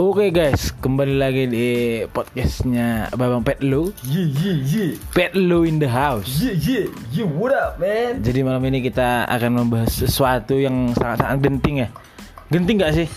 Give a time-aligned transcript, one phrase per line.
[0.00, 1.68] Oke guys, kembali lagi di
[2.08, 4.90] podcastnya Babang Petlu Yeah, yeah, yeah.
[5.12, 7.28] Petlu in the house Yeah, yeah, yeah.
[7.28, 8.24] What up, man?
[8.24, 11.88] Jadi malam ini kita akan membahas sesuatu yang sangat-sangat genting ya
[12.48, 13.08] Genting gak sih?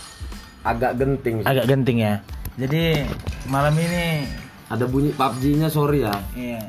[0.67, 1.47] agak genting sih.
[1.47, 2.19] Agak genting ya
[2.59, 3.07] Jadi
[3.47, 4.27] malam ini
[4.67, 6.59] ada bunyi PUBG-nya sorry ya iya.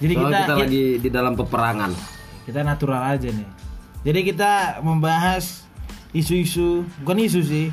[0.00, 1.92] Jadi soalnya kita, kita, lagi di dalam peperangan
[2.48, 3.48] kita natural aja nih
[4.08, 5.68] Jadi kita membahas
[6.16, 7.68] isu-isu Bukan isu sih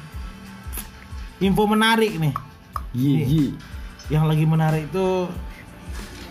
[1.43, 2.33] Info menarik nih
[2.95, 3.45] Yi, yi.
[4.07, 5.27] yang lagi menarik itu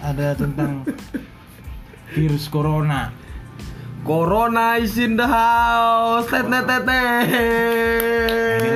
[0.01, 0.81] ada tentang
[2.17, 3.13] virus corona.
[4.01, 7.25] Corona is in the house tet tet tet Inilah,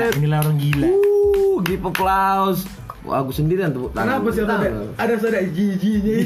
[0.09, 0.13] tet.
[0.21, 0.89] inilah orang gila.
[0.89, 2.65] Uh, give applause
[3.09, 4.21] Wah, aku sendirian tepuk tangan.
[4.21, 4.69] Kenapa sih ada
[5.01, 6.17] ada ada giginya?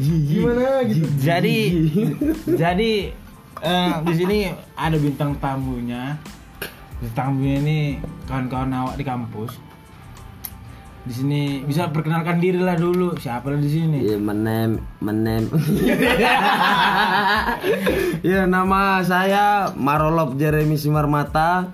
[0.00, 1.04] Gimana gitu?
[1.20, 1.56] Jadi
[2.48, 2.92] jadi
[3.60, 4.38] eh, di sini
[4.72, 6.16] ada bintang tamunya.
[7.14, 7.78] Tamunya ini
[8.30, 9.58] kawan-kawan awak di kampus.
[11.04, 13.12] Di sini bisa perkenalkan diri lah dulu.
[13.20, 14.00] Siapa lah di sini?
[14.00, 15.52] Iya, menem, menem.
[18.24, 21.68] ya, nama saya Marolop Jeremy Simarmata.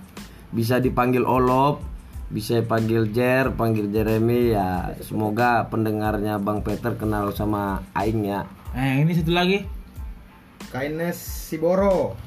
[0.50, 1.78] Bisa dipanggil Olop,
[2.26, 4.98] bisa panggil Jer, panggil Jeremy ya.
[4.98, 8.50] Semoga pendengarnya Bang Peter kenal sama aing ya.
[8.74, 9.62] Eh, ini satu lagi.
[10.74, 12.18] Kindness Siboro.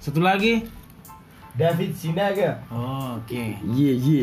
[0.00, 0.77] Satu lagi.
[1.58, 2.62] David Sinaga.
[2.70, 3.42] Oh, oke.
[3.74, 3.92] Iya.
[3.98, 4.22] Gigi.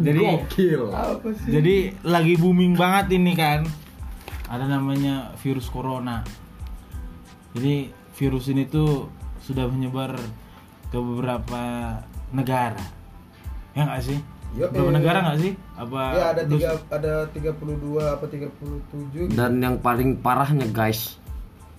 [0.00, 0.82] Jadi Gokil.
[0.94, 1.50] Apa sih?
[1.50, 3.66] Jadi lagi booming banget ini kan.
[4.46, 6.22] Ada namanya virus corona.
[7.58, 9.10] Jadi virus ini tuh
[9.42, 10.14] sudah menyebar
[10.94, 11.62] ke beberapa
[12.30, 12.86] negara.
[13.74, 14.18] Ya nggak sih?
[14.54, 14.96] Yo, beberapa eh.
[15.02, 15.52] negara nggak sih?
[15.78, 21.22] Apa Ya ada tiga ada 32 apa 37 Dan yang paling parahnya guys,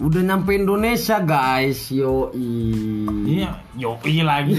[0.02, 4.58] udah nyampe Indonesia guys, yo Iya, yo iya lagi.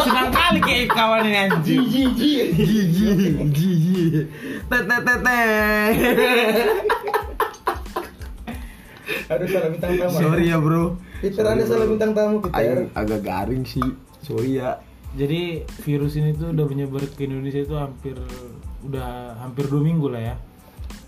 [0.00, 1.82] Senang kali kayak kawan ini anjing.
[1.84, 4.08] Gigi, gigi,
[4.64, 5.40] tete tete.
[9.26, 10.14] Aduh salah bintang tamu.
[10.16, 10.84] Sorry ya bro,
[11.18, 12.54] Peter ada salah bintang tamu Peter.
[12.54, 13.82] Aing agak garing sih,
[14.20, 14.78] sorry ya.
[15.10, 18.14] Jadi virus ini tuh udah menyebar ke Indonesia itu hampir
[18.86, 20.34] udah hampir dua minggu lah ya.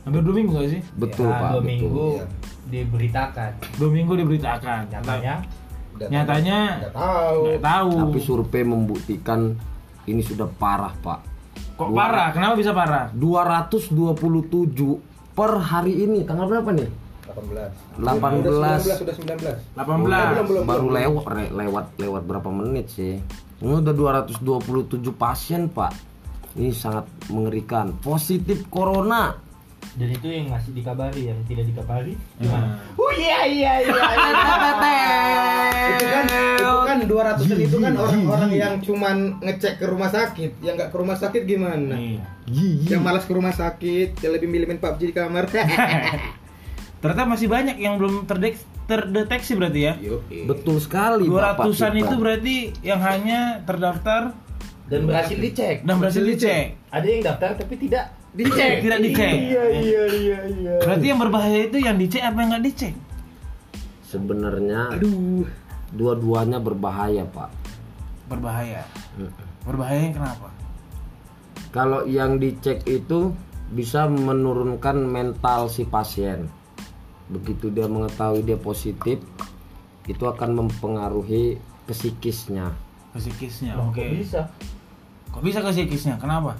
[0.03, 0.82] Hampir dua minggu gak sih?
[0.98, 1.70] Betul Ya, pak, dua betul.
[1.70, 2.26] minggu Iya.
[2.72, 4.88] Diberitakan Dua minggu diberitakan.
[4.88, 5.34] nyatanya
[5.93, 7.37] Udah Nyatanya Enggak tahu.
[7.44, 7.91] nggak tahu.
[8.00, 9.41] Tapi survei membuktikan
[10.03, 11.21] ini sudah parah pak.
[11.77, 12.33] Kok parah?
[12.33, 13.12] Kenapa bisa parah?
[13.12, 13.93] 227
[15.33, 16.88] per hari ini, tanggal berapa nih?
[17.28, 18.00] 18.
[18.00, 18.83] 18.
[18.83, 19.56] Sudah 19, sudah 19.
[19.77, 20.33] 18.
[20.33, 20.97] Belum, belum, Baru belum.
[20.97, 23.21] lewat re- lewat lewat berapa menit sih?
[23.60, 24.41] Ini udah 227
[25.12, 25.93] pasien pak.
[26.53, 27.97] Ini sangat mengerikan.
[27.97, 29.37] Positif corona.
[29.93, 32.15] Dan itu yang masih dikabari yang tidak dikabari.
[32.41, 33.93] Nah, oh iya iya iya.
[35.93, 40.65] Itu kan itu kan 200 itu kan orang-orang yang cuman ngecek ke rumah sakit.
[40.65, 41.94] Yang nggak ke rumah sakit gimana?
[41.94, 42.25] Iya.
[42.88, 45.47] yang malas ke rumah sakit yang lebih milih main PUBG di kamar.
[47.03, 49.92] Ternyata masih banyak yang belum terdek- terdeteksi berarti ya.
[49.98, 52.00] Yo, Betul sekali Dua Bapak ratusan kita.
[52.00, 54.32] itu berarti yang hanya terdaftar
[54.87, 55.76] dan berhasil dicek.
[55.82, 56.78] Dan berhasil dicek.
[56.88, 59.32] ada yang daftar tapi tidak Dicek, tidak dicek.
[59.37, 62.94] iya iya iya iya Berarti yang berbahaya itu yang dicek apa yang nggak dicek?
[64.09, 65.44] Sebenarnya aduh
[65.93, 67.53] dua-duanya berbahaya pak.
[68.32, 68.88] Berbahaya.
[69.69, 70.48] Berbahayanya kenapa?
[71.72, 73.37] Kalau yang dicek itu
[73.72, 76.48] bisa menurunkan mental si pasien.
[77.28, 79.21] Begitu dia mengetahui dia positif,
[80.09, 81.56] itu akan mempengaruhi
[81.88, 82.72] psikisnya.
[83.12, 83.76] Psikisnya.
[83.76, 84.04] Loh, Oke.
[84.04, 84.41] kok bisa
[85.32, 86.21] Kok bisa ke psikisnya?
[86.21, 86.53] Kenapa?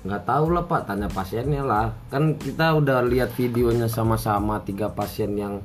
[0.00, 5.36] Nggak tahu lah pak tanya pasiennya lah kan kita udah lihat videonya sama-sama tiga pasien
[5.36, 5.60] yang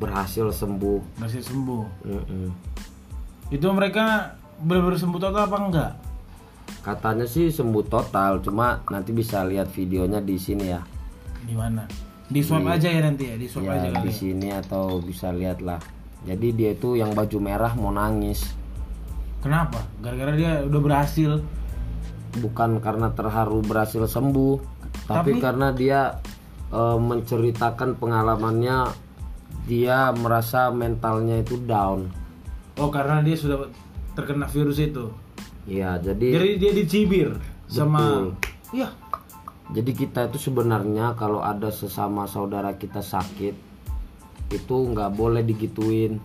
[0.00, 1.84] berhasil sembuh Berhasil sembuh.
[2.02, 2.48] Mm-mm.
[3.52, 5.92] Itu mereka benar-benar sembuh total apa enggak?
[6.84, 10.80] katanya sih sembuh total cuma nanti bisa lihat videonya di sini ya
[11.44, 11.84] Di mana?
[12.28, 14.04] Di swab aja ya nanti ya, di swab aja ya kali.
[14.08, 14.16] di ya.
[14.16, 15.80] sini atau bisa lihat lah
[16.28, 18.52] jadi dia itu yang baju merah mau nangis
[19.44, 19.76] Kenapa?
[20.00, 21.36] Gara-gara dia udah berhasil.
[22.36, 24.56] Bukan karena terharu berhasil sembuh
[25.04, 26.00] Tapi- tapi, karena dia
[26.68, 28.90] eh, menceritakan pengalamannya
[29.64, 32.10] dia merasa mentalnya itu down
[32.74, 33.70] Oh, karena dia sudah
[34.12, 35.06] terkena virus itu.
[35.64, 37.28] ya jadi Jadi dia dicibir
[37.64, 38.26] sama Betul.
[38.74, 38.88] Iya.
[39.70, 43.54] jadi kita itu sebenarnya kalau ada sesama saudara kita sakit
[44.50, 46.18] itu nggak boleh digituin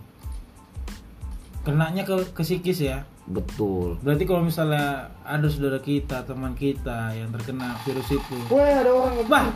[1.60, 3.04] Kenanya ke ke psikis ya.
[3.30, 8.90] Betul Berarti kalau misalnya ada saudara kita, teman kita yang terkena virus itu, Wah, ada
[8.90, 9.46] orang bah,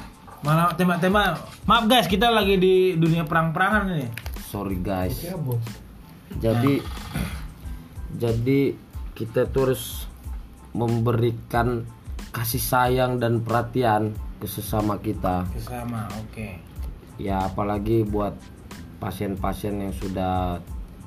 [0.41, 1.35] malah tema-tema.
[1.67, 4.07] Maaf guys, kita lagi di dunia perang-perangan ini.
[4.47, 5.59] sorry guys bos.
[6.39, 6.79] jadi
[8.15, 8.61] jadi
[9.13, 10.07] kita terus
[10.71, 11.83] memberikan
[12.31, 16.49] kasih sayang dan perhatian ke sesama kita Kesama, oke.
[17.19, 18.35] ya apalagi buat
[18.99, 20.59] pasien-pasien yang sudah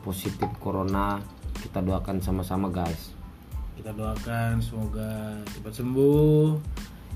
[0.04, 1.20] positif corona
[1.60, 3.14] kita doakan sama-sama guys
[3.78, 6.58] Kita doakan semoga cepat sembuh,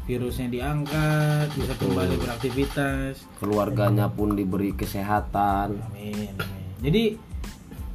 [0.05, 3.25] virusnya diangkat, bisa kembali beraktivitas.
[3.41, 6.29] keluarganya pun diberi kesehatan Amin.
[6.37, 6.63] amin.
[6.81, 7.03] Jadi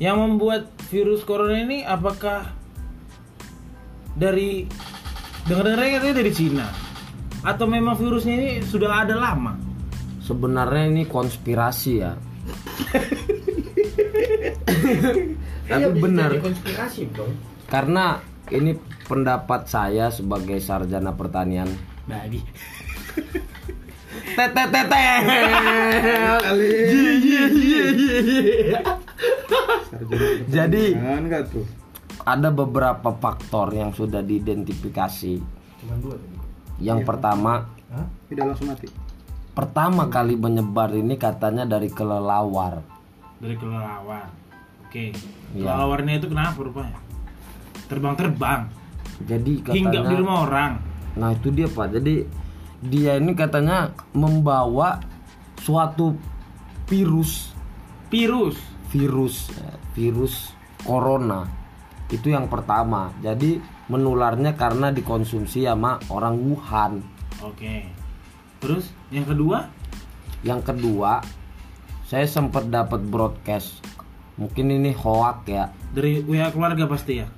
[0.02, 2.50] yang membuat virus corona ini apakah
[4.12, 4.66] dari
[5.46, 6.68] dengar-dengar katanya dari Cina
[7.46, 9.54] atau memang virusnya ini sudah ada lama?
[10.26, 12.18] sebenarnya ini konspirasi ya
[15.66, 16.30] tapi Iya, benar.
[16.38, 17.26] konspirasi bro
[17.66, 21.66] karena ini pendapat saya sebagai sarjana pertanian.
[22.06, 22.38] Babi.
[24.38, 25.04] tete tete
[30.46, 30.84] jadi
[32.22, 35.34] ada beberapa faktor yang sudah diidentifikasi.
[35.78, 36.36] Cuma dua tadi.
[36.82, 37.52] Yang pertama
[37.86, 38.06] Hah?
[38.26, 38.90] Tidak langsung mati.
[39.54, 42.82] pertama kali menyebar ini katanya dari kelelawar.
[43.38, 44.26] Dari kelelawar.
[44.86, 45.12] Oke.
[45.54, 45.66] Iya.
[45.66, 46.98] Kelelawarnya itu kenapa rupanya?
[47.90, 48.86] Terbang-terbang
[49.22, 50.72] jadi hingga di katanya rumah orang.
[51.16, 52.14] nah itu dia pak jadi
[52.84, 55.00] dia ini katanya membawa
[55.56, 56.12] suatu
[56.84, 57.56] virus
[58.12, 58.60] Virus.
[58.92, 60.52] virus ya, virus
[60.84, 61.48] corona
[62.12, 63.58] itu yang pertama jadi
[63.90, 66.92] menularnya karena dikonsumsi sama orang Wuhan
[67.44, 67.84] Oke.
[68.64, 69.68] Terus yang kedua?
[70.40, 71.20] yang kedua
[72.06, 73.82] saya sempat dapat broadcast
[74.36, 75.72] mungkin ini hoak ya.
[75.90, 77.28] Dari WA keluarga pasti ya.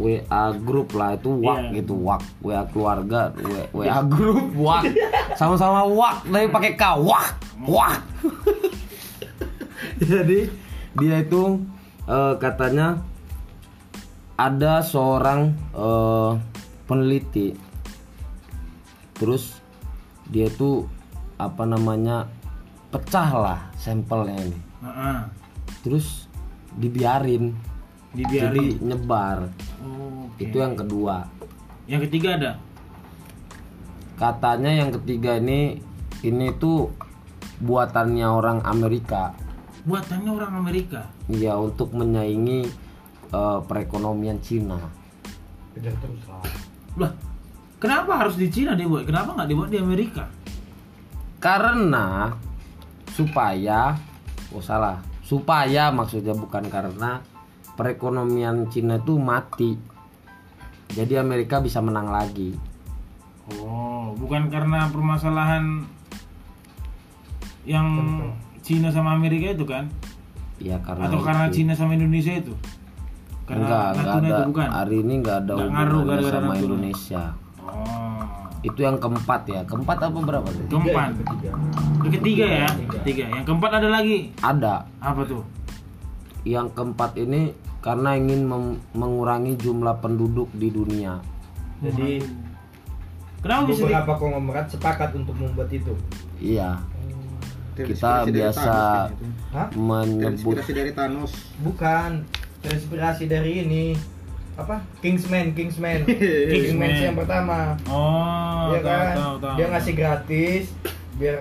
[0.00, 0.24] WA
[0.56, 1.76] grup lah itu wak Iya.
[1.76, 2.22] gitu wak.
[2.40, 4.88] WA keluarga W- WA grup wak.
[5.34, 7.26] Sama-sama wak tapi pakai k wak
[7.64, 8.00] wak.
[10.00, 10.48] Jadi?
[10.96, 11.60] Dia itu
[12.04, 13.00] eh, katanya
[14.36, 16.30] ada seorang eh,
[16.84, 17.52] peneliti.
[19.14, 19.60] Terus
[20.26, 20.88] dia itu
[21.36, 22.24] apa namanya
[22.88, 24.58] pecah lah sampelnya ini.
[24.80, 25.18] Heeh.
[25.80, 26.28] Terus
[26.72, 27.56] dibiarin
[28.10, 28.78] jadi Dibiarin.
[28.82, 29.38] nyebar
[29.80, 30.38] Oh, oke.
[30.38, 31.26] itu yang kedua
[31.86, 32.52] Yang ketiga ada.
[34.16, 35.80] katanya yang ketiga ini
[36.20, 36.92] ini tuh
[37.58, 39.32] buatannya orang Amerika
[39.80, 41.08] Buatannya orang Amerika.
[41.26, 42.68] ya untuk menyaingi
[43.30, 44.76] eh, perekonomian Cina
[45.72, 46.42] kejar terus lah
[46.98, 47.12] Lah,
[47.78, 49.06] kenapa harus di Cina dibuat?
[49.06, 50.26] Kenapa nggak dibuat di Amerika?
[51.40, 52.36] karena
[53.08, 53.96] supaya
[54.50, 55.00] oh salah
[55.30, 57.22] supaya maksudnya bukan karena
[57.78, 59.78] perekonomian Cina itu mati
[60.90, 62.50] jadi Amerika bisa menang lagi
[63.58, 65.82] Oh, bukan karena permasalahan
[67.62, 67.86] yang
[68.62, 69.90] Cina sama Amerika itu kan?
[70.60, 71.54] ya karena Atau karena itu.
[71.58, 72.54] Cina sama Indonesia itu?
[73.50, 74.68] enggak enggak Natuna ada itu bukan?
[74.70, 76.62] hari ini enggak ada Nggak ngaruh hubungannya sama Natuna.
[76.62, 77.22] Indonesia
[77.60, 78.19] Oh,
[78.60, 79.60] itu yang keempat ya.
[79.64, 80.66] Keempat apa berapa tuh?
[80.68, 81.16] Keempat.
[81.16, 81.48] ketiga
[82.04, 82.68] Yang ketiga ya,
[82.98, 83.24] ketiga.
[83.32, 84.18] Yang keempat ada lagi.
[84.40, 84.74] ada.
[85.00, 85.42] Apa tuh?
[86.44, 87.52] yang keempat ini
[87.84, 91.20] karena ingin mem- mengurangi jumlah penduduk di dunia.
[91.80, 92.20] Jadi
[93.40, 95.96] Kenapa bisa beberapa konglomerat sepakat untuk membuat itu?
[96.36, 96.76] Iya.
[97.72, 99.08] Kita biasa
[99.72, 101.32] menyebut dari Thanos.
[101.64, 102.28] bukan.
[102.60, 103.96] Terinspirasi dari ini
[104.60, 106.04] apa Kingsman Kingsman
[106.52, 106.90] Kingsman.
[106.90, 109.54] Yang pertama Oh, ya tahu, kan tahu, tahu.
[109.56, 110.62] dia ngasih gratis
[111.14, 111.36] biar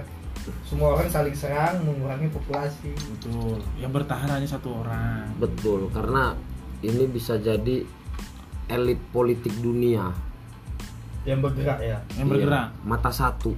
[0.63, 3.61] semua orang saling serang mengurangi populasi Betul.
[3.77, 5.29] Yang bertahan hanya satu orang.
[5.35, 6.33] betul karena
[6.79, 7.83] ini bisa jadi
[8.67, 10.09] elit politik dunia
[11.21, 12.65] yang bergerak ya Yang bergerak.
[12.71, 13.51] Iya, mata satu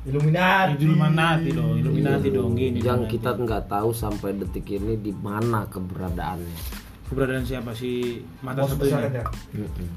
[0.00, 2.78] Illuminati Illuminati dong, Illuminati dong gini.
[2.78, 3.12] yang Illuminati.
[3.14, 6.77] kita nggak tahu sampai detik ini di mana keberadaannya
[7.08, 9.20] keberadaan siapa si mata bos satu ini?
[9.56, 9.88] Mm-mm.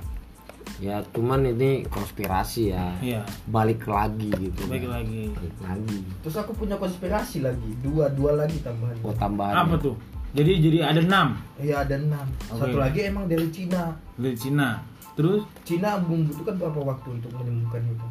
[0.80, 3.22] ya cuman ini konspirasi ya Iya.
[3.46, 5.30] balik lagi gitu Baik lagi.
[5.30, 9.96] balik lagi terus aku punya konspirasi lagi dua dua lagi tambahan oh tambahan Apa tuh?
[10.32, 12.58] Jadi jadi ada enam Iya ada enam Oke.
[12.58, 14.80] satu lagi emang dari Cina dari Cina.
[15.12, 18.08] Terus Cina membutuhkan berapa waktu untuk menyembuhkan itu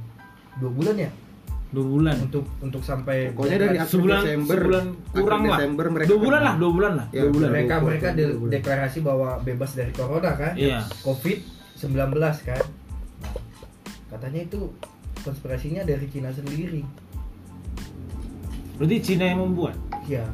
[0.56, 1.10] dua bulan ya
[1.70, 2.16] dua bulan.
[2.20, 5.58] untuk untuk sampai Pokoknya dari akhir Sebulan Desember, sebulan kurang akhir lah.
[5.58, 7.06] Desember mereka dua bulan lah, dua bulan lah.
[7.08, 7.48] Ya, dua bulan.
[7.48, 10.82] mereka Dua mereka de- deklarasi bahwa bebas dari corona kan Iya.
[11.00, 11.38] covid
[11.76, 12.10] 19
[12.42, 12.64] kan
[13.20, 13.34] Nah,
[14.10, 14.60] katanya itu
[15.20, 16.82] konspirasinya dari Cina sendiri
[18.74, 19.76] Berarti Cina yang membuat.
[20.04, 20.24] ya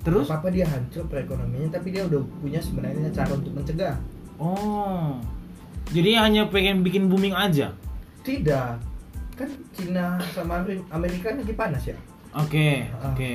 [0.00, 0.30] Terus?
[0.30, 3.98] apa dia hancur perekonomiannya tapi dia udah punya sebenarnya cara untuk mencegah
[4.36, 5.16] Oh.
[5.88, 7.72] Jadi hanya pengen bikin booming aja.
[8.20, 8.76] tidak
[9.36, 11.96] kan Cina sama Amer- Amerika lagi panas ya
[12.34, 13.12] Oke, Ah.
[13.12, 13.32] oke.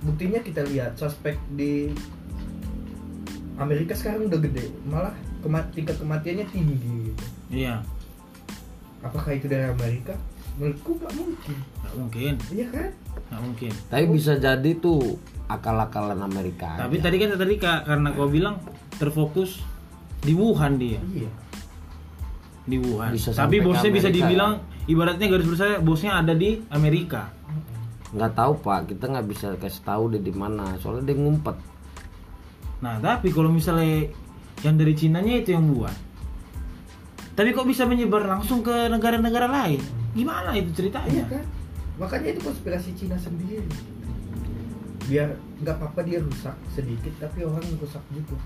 [0.00, 1.90] buktinya kita lihat suspek di
[3.54, 7.24] Amerika sekarang udah gede, malah kema- tingkat kematiannya tinggi gitu.
[7.52, 7.78] Iya,
[9.02, 10.14] Apakah itu dari Amerika?
[10.54, 11.56] Menurutku nggak mungkin.
[11.76, 12.90] nggak mungkin, Iya kan?
[13.28, 13.72] nggak mungkin.
[13.88, 16.78] Tapi bisa jadi tuh akal-akalan Amerika.
[16.78, 17.04] Tapi aja.
[17.06, 19.58] tadi kan tadi Kak, karena kau bilang terfokus
[20.20, 21.30] di Wuhan dia, Iya.
[22.64, 23.10] di Wuhan.
[23.10, 27.30] Bisa Tapi bosnya bisa dibilang ibaratnya garis besar bosnya ada di Amerika.
[28.12, 30.76] nggak tahu pak, kita nggak bisa kasih tahu dia di mana.
[30.76, 31.56] Soalnya dia ngumpet.
[32.84, 34.04] Nah, tapi kalau misalnya
[34.60, 35.96] yang dari Cinanya itu yang buat.
[37.32, 39.80] Tapi kok bisa menyebar langsung ke negara-negara lain?
[40.12, 41.24] Gimana itu Iya ceritanya?
[41.24, 41.44] kan?
[41.96, 43.64] Makanya itu konspirasi Cina sendiri.
[45.08, 45.32] Biar
[45.64, 48.36] nggak apa-apa dia rusak sedikit, tapi orang rusak juga.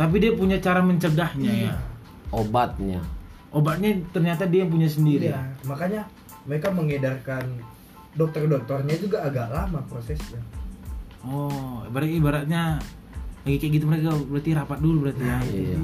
[0.00, 1.68] Tapi dia punya cara mencegahnya Iya.
[1.68, 1.76] ya.
[2.32, 3.04] Obatnya.
[3.54, 5.30] Obatnya ternyata dia yang punya sendiri.
[5.30, 6.02] Iya, makanya
[6.46, 7.44] mereka mengedarkan
[8.16, 10.40] dokter-dokternya juga agak lama prosesnya.
[11.26, 12.78] Oh, ibarat ibaratnya
[13.46, 15.38] lagi kayak gitu mereka berarti rapat dulu berarti ya.
[15.46, 15.78] Iya.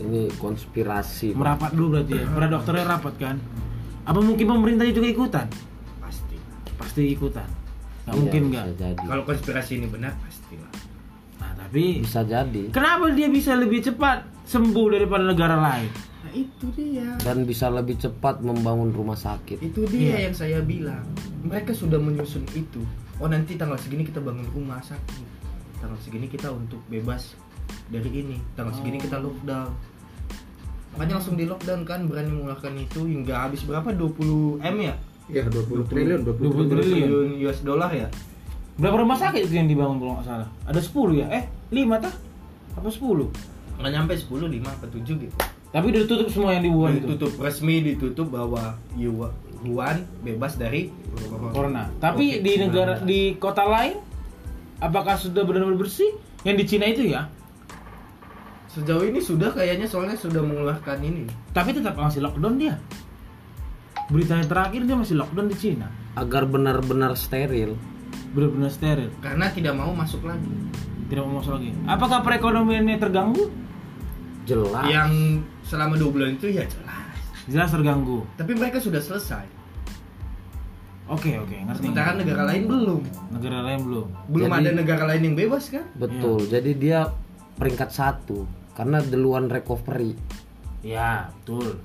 [0.00, 1.36] Ini konspirasi.
[1.36, 2.24] Merapat dulu berarti ya.
[2.32, 3.36] Para dokternya rapat kan.
[4.04, 5.46] Apa mungkin pemerintah juga ikutan?
[6.00, 6.36] Pasti.
[6.80, 7.48] Pasti ikutan.
[8.04, 8.64] Nggak Iya, mungkin nggak.
[9.04, 10.72] Kalau konspirasi ini benar pastilah.
[11.40, 12.72] Nah, tapi Bisa jadi.
[12.72, 15.88] kenapa dia bisa lebih cepat sembuh daripada negara lain?
[16.34, 17.14] Itu dia.
[17.22, 19.62] Dan bisa lebih cepat membangun rumah sakit.
[19.62, 20.18] Itu dia Iya.
[20.28, 21.06] yang saya bilang.
[21.46, 22.82] Mereka sudah menyusun itu.
[23.22, 25.26] Oh nanti tanggal segini kita bangun rumah sakit.
[25.78, 27.38] Tanggal segini kita untuk bebas
[27.86, 28.42] dari ini.
[28.58, 29.70] Tanggal segini kita lockdown.
[30.94, 34.94] Makanya langsung di lockdown kan berani mengeluarkan itu hingga habis berapa 20 m ya?
[35.26, 37.08] Ya 20 triliun, 20 triliun.
[37.08, 38.06] Triliun US dollar ya?
[38.74, 40.48] Berapa rumah sakit itu yang dibangun kalau nggak salah?
[40.66, 41.26] Ada 10 ya?
[41.30, 42.14] Eh, 5 tah?
[42.74, 43.30] Apa 10?
[43.78, 45.36] Nggak nyampe 10, 5 apa 7 gitu.
[45.74, 47.06] Tapi udah ditutup semua yang di Wuhan itu.
[47.10, 48.78] Ditutup resmi ditutup bahwa
[49.66, 50.94] Wuhan bebas dari
[51.50, 51.90] Corona.
[51.98, 52.62] Tapi Oke, di 19.
[52.70, 53.98] negara di kota lain
[54.78, 56.14] apakah sudah benar-benar bersih?
[56.46, 57.26] Yang di Cina itu ya.
[58.70, 61.26] Sejauh ini sudah kayaknya soalnya sudah mengeluarkan ini.
[61.50, 62.78] Tapi tetap masih lockdown dia.
[64.14, 65.90] Berita yang terakhir dia masih lockdown di Cina.
[66.14, 67.74] Agar benar-benar steril.
[68.30, 69.10] Benar-benar steril.
[69.18, 70.50] Karena tidak mau masuk lagi.
[71.10, 71.70] Tidak mau masuk lagi.
[71.86, 73.50] Apakah perekonomiannya terganggu?
[74.44, 74.84] Jelas.
[74.90, 75.10] Yang
[75.64, 77.16] selama dua bulan itu ya jelas.
[77.44, 78.24] Jelas terganggu.
[78.36, 79.44] Tapi mereka sudah selesai.
[81.04, 81.84] Oke, oke, ngerti.
[81.84, 83.02] Sementara negara lain belum.
[83.28, 84.06] negara lain belum.
[84.32, 85.84] Belum Jadi- ada negara lain yang bebas kan?
[86.00, 86.48] Betul.
[86.48, 87.12] Jadi dia
[87.60, 90.16] peringkat satu karena duluan recovery.
[90.80, 91.76] Ya, betul.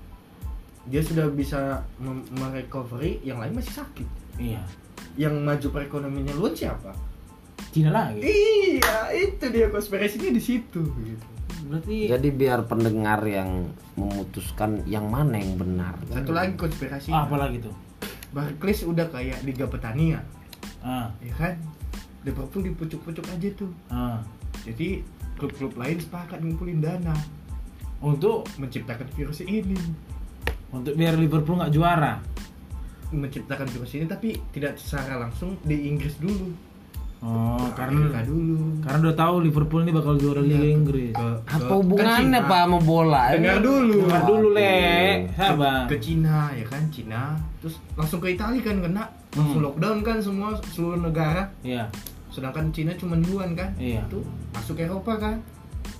[0.87, 4.07] Dia sudah bisa mem- merecovery, yang lain masih sakit.
[4.39, 4.63] Iya.
[5.19, 6.95] Yang maju perekonomiannya luar siapa?
[7.75, 8.23] Cina lagi.
[8.23, 10.79] Iya, itu dia konspirasinya di situ.
[10.95, 11.27] Gitu.
[11.65, 15.99] Berarti Jadi biar pendengar yang memutuskan yang mana yang benar.
[16.07, 17.09] Satu lagi konspirasi.
[17.09, 17.75] ah, apa lagi tuh?
[18.29, 20.21] Barclays udah kayak Liga Petania,
[20.79, 21.57] Ah, ya kan?
[22.21, 23.71] Liverpool di pucuk-pucuk aja tuh.
[23.89, 24.21] ah.
[24.61, 25.01] Jadi
[25.35, 27.15] klub-klub lain sepakat ngumpulin dana
[27.99, 29.75] Untuk menciptakan virus ini,
[30.69, 32.23] untuk biar Liverpool nggak juara.
[33.09, 36.53] menciptakan virus ini tapi tidak secara langsung di Inggris dulu,
[37.19, 38.79] Oh, Ke karena Amerika dulu.
[38.79, 41.11] karena udah tahu Liverpool ini bakal juara Liga Iya, Inggris.
[41.11, 42.39] ke- Apa ke- hubungannya ke Cina.
[42.45, 43.23] Pak sama bola?
[43.29, 43.97] Dengar dulu.
[44.01, 44.71] Dengar dulu, Le.
[45.27, 45.81] Ke, Sabar.
[45.85, 47.21] ke Cina ya kan, Cina.
[47.59, 49.67] Terus langsung ke Italia kan kena langsung Hmm.
[49.67, 51.43] lockdown kan semua seluruh negara.
[51.59, 51.91] Iya.
[52.29, 53.67] Sedangkan Cina cuma Yuan kan.
[53.75, 53.99] Iya.
[54.01, 55.35] Itu masuk Eropa kan.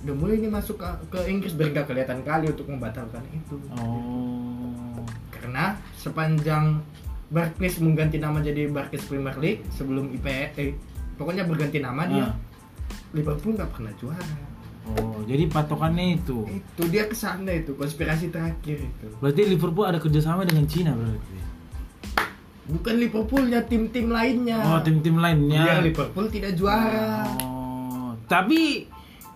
[0.00, 3.60] Udah mulai ini masuk ke, ke Inggris nggak kelihatan kali untuk membatalkan itu.
[3.74, 5.04] Oh.
[5.30, 6.80] Karena sepanjang
[7.28, 10.72] Barclays mengganti nama jadi Barclays Premier League sebelum IPE eh,
[11.20, 12.32] pokoknya berganti nama dia Ah.
[13.12, 14.36] Liverpool nggak pernah juara.
[14.88, 16.48] Oh, jadi patokannya itu.
[16.48, 19.06] Itu dia ke sana itu konspirasi terakhir itu.
[19.18, 21.36] Berarti Liverpool ada kerjasama dengan Cina berarti.
[22.66, 24.62] Bukan Liverpoolnya tim-tim lainnya.
[24.64, 25.62] Oh, tim-tim lainnya.
[25.62, 27.26] Biar Liverpool tidak juara.
[27.36, 28.86] Oh, tapi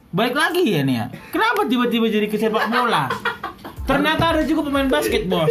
[0.08, 1.06] balik lagi ya nih ya.
[1.28, 3.10] Kenapa tiba-tiba jadi ke sepak bola?
[3.90, 5.50] Ternyata ada juga pemain basket, Bos.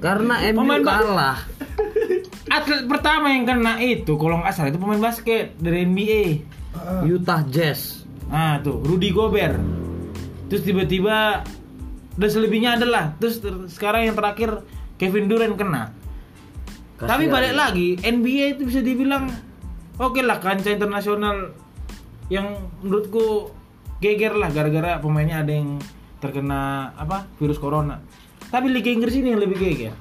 [0.00, 1.38] Karena MU Pemain ba- kalah.
[2.44, 6.24] Atlet pertama yang kena itu kalau nggak salah itu pemain basket dari NBA.
[7.08, 8.04] Utah Jazz.
[8.28, 9.56] Ah, tuh Rudy Gobert.
[10.52, 11.40] Terus tiba-tiba
[12.14, 14.60] dan selebihnya adalah terus ter- sekarang yang terakhir
[15.00, 15.90] Kevin Durant kena.
[16.94, 17.32] Tapi Kasihan.
[17.32, 19.26] balik lagi, NBA itu bisa dibilang
[19.98, 21.50] oke lah kancah internasional
[22.30, 23.50] yang menurutku
[23.98, 25.80] geger lah gara-gara pemainnya ada yang
[26.20, 27.98] terkena apa virus corona.
[28.52, 29.94] Tapi Liga Inggris ini yang lebih geger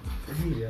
[0.44, 0.70] Iya.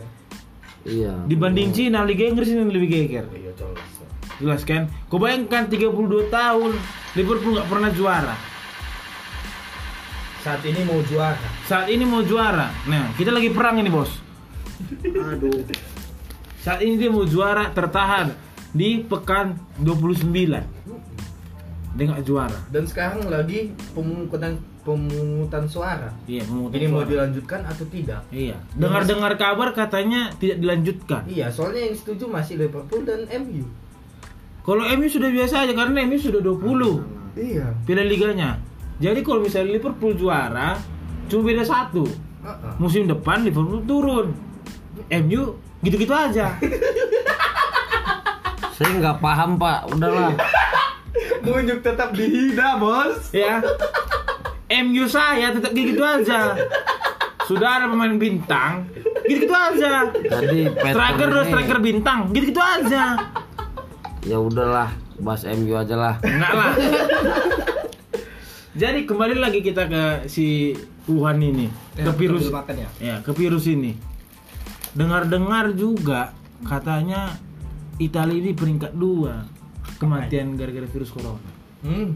[0.84, 1.16] Iya.
[1.28, 2.04] dibanding Cina.
[2.04, 3.26] Liga Inggris ini lebih geger.
[3.32, 3.92] Iya jelas.
[4.40, 4.92] Jelas kan?
[5.08, 6.72] Kau bayangkan 32 tahun
[7.16, 8.36] Liverpool nggak pernah juara.
[10.44, 11.48] Saat ini mau juara.
[11.64, 12.68] Saat ini mau juara.
[12.92, 14.12] Nah, kita lagi perang ini, Bos.
[15.08, 15.64] Aduh.
[16.60, 18.36] Saat ini dia mau juara tertahan
[18.76, 20.64] di pekan 29.
[21.94, 26.12] dia nggak juara Dan sekarang lagi pemungutan pemungutan suara.
[26.24, 27.10] iya pemungutan Ini mau suara.
[27.10, 28.22] dilanjutkan atau tidak?
[28.30, 33.64] iya dengar-dengar kabar katanya tidak dilanjutkan Iya, soalnya yang setuju masih Liverpool dan MU.
[34.62, 37.00] kalau MU sudah biasa aja karena MU sudah 20
[37.34, 37.68] Iya.
[37.84, 38.60] piala liganya
[38.96, 40.78] jadi kalau misalnya Liverpool juara
[41.26, 42.04] cuma beda satu
[42.40, 42.74] Heeh.
[42.78, 44.36] musim depan Liverpool turun
[45.10, 45.42] MU
[45.80, 46.54] gitu-gitu aja
[48.74, 50.34] Saya nggak paham pak, udahlah.
[51.46, 53.30] Munjuk tetap dihina, Bos.
[53.30, 53.62] ya
[54.66, 56.56] MU saya tetap gitu aja
[57.44, 58.88] sudah ada pemain bintang
[59.24, 63.20] gitu-gitu aja Peter striker udah ini- striker bintang gitu-gitu aja
[64.24, 64.88] Ya udahlah,
[65.20, 66.16] bahas MU aja lah.
[66.18, 66.72] enggak lah.
[68.74, 70.72] Jadi kembali lagi kita ke si
[71.06, 72.48] Wuhan ini ke virus.
[72.48, 72.90] makan ya.
[72.98, 73.94] ya ke virus ini.
[74.92, 76.32] Dengar-dengar juga
[76.64, 77.36] katanya
[78.00, 79.44] Italia ini peringkat dua
[80.00, 80.56] kematian.
[80.56, 81.52] gara-gara virus corona.
[81.84, 82.16] Hmm.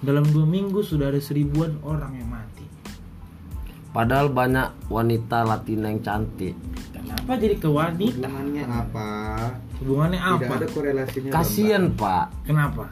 [0.00, 2.66] Dalam dua minggu sudah ada seribuan orang yang mati
[3.88, 6.54] Padahal banyak wanita Latina yang cantik.
[6.92, 9.08] kenapa jadi ke wanita Hubungannya apa?
[9.80, 11.30] hubungannya Tidak apa ada korelasinya.
[11.32, 12.84] Kasian pak, kenapa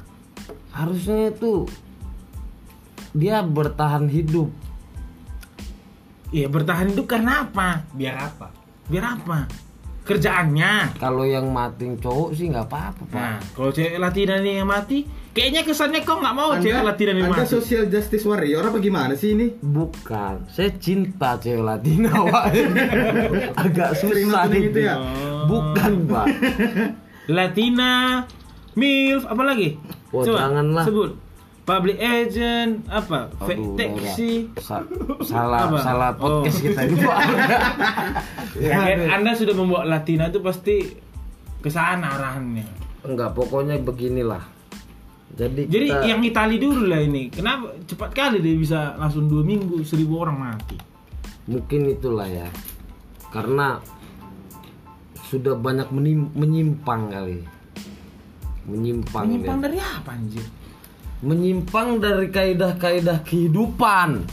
[0.72, 1.68] harusnya itu
[3.16, 4.48] dia bertahan hidup.
[6.34, 8.50] Iya bertahan hidup karena apa Biar apa?
[8.86, 9.46] biar apa
[10.06, 13.14] kerjaannya Kalau yang mati cowok sih nggak apa-apa pak.
[13.14, 15.02] nah kalau cewek Latina nih yang mati
[15.36, 19.36] kayaknya kesannya kok nggak mau cewek Latina nih Anda social justice warrior apa gimana sih
[19.36, 19.52] ini?
[19.54, 22.44] Bukan, saya cinta cewek Latina pak.
[23.54, 24.60] Agak Sering susah nih.
[24.64, 24.96] gitu ya?
[25.44, 26.26] Bukan pak.
[27.36, 28.24] Latina
[28.72, 29.76] milf apa lagi
[30.08, 30.84] Oh, janganlah.
[30.84, 31.10] sebut
[31.62, 34.32] public agent apa fake Aduh, taxi.
[34.56, 34.86] Sa-
[35.20, 35.78] salah Apa?
[35.78, 36.64] salah podcast Oh.
[36.64, 37.18] kita ini pak.
[38.64, 38.78] ya,
[39.10, 40.80] anda sudah membawa Latina itu pasti
[41.58, 42.64] ke sana arahannya
[43.02, 44.55] Enggak, pokoknya beginilah.
[45.34, 49.43] Jadi, jadi kita- yang Itali dulu lah ini kenapa cepat kali dia bisa langsung dua
[49.43, 50.78] minggu seribu orang mati
[51.50, 52.49] mungkin itulah ya.
[53.30, 53.78] Karena
[55.26, 57.43] sudah banyak menim- menyimpang kali.
[58.67, 59.26] Menyimpang.
[59.26, 59.65] menyimpang dia.
[59.67, 60.47] dari apa anjir
[61.25, 64.26] menyimpang dari kaidah-kaidah kehidupan.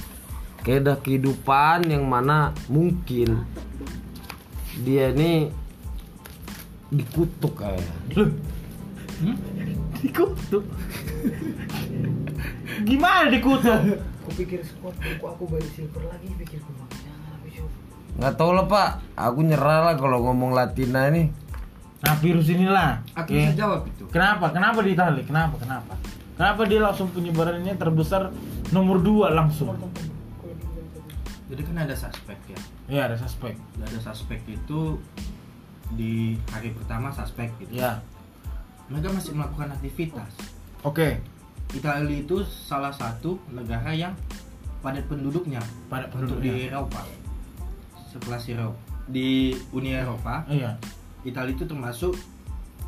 [0.64, 3.44] Kaidah kehidupan yang mana mungkin
[4.84, 5.52] dia ini
[6.92, 7.84] dikutuk kayak.
[8.16, 8.32] Hmm?
[10.04, 10.66] Dikutuk.
[12.90, 13.80] Gimana dikutuk?
[14.24, 17.12] Aku pikir squad aku aku balik silver lagi pikirku makanya.
[18.14, 21.32] Nggak tahu lah pak, aku nyerah lah kalau ngomong Latina ini.
[22.04, 23.00] Nah virus inilah.
[23.16, 23.40] Aku Oke.
[23.40, 24.04] bisa jawab itu.
[24.12, 24.52] Kenapa?
[24.52, 25.24] Kenapa di Itali?
[25.24, 25.56] Kenapa?
[25.56, 25.94] Kenapa?
[26.36, 28.32] Kenapa dia langsung penyebarannya terbesar
[28.76, 29.72] nomor 2 langsung?
[31.48, 32.60] Jadi kan ada suspek ya.
[32.92, 33.56] Ya ada suspek.
[33.80, 35.00] Ada suspek itu
[35.94, 37.72] di hari pertama suspek gitu.
[37.80, 38.04] Ya.
[38.88, 40.32] Mereka masih melakukan aktivitas.
[40.82, 41.20] Oke.
[41.72, 44.14] Italia itu salah satu negara yang
[44.80, 46.68] padat penduduknya Pada untuk di.
[46.68, 47.02] Eropa.
[48.12, 48.78] Sekelas Eropa.
[49.04, 50.78] Di Uni Eropa, Iya.
[51.24, 52.14] Italia itu termasuk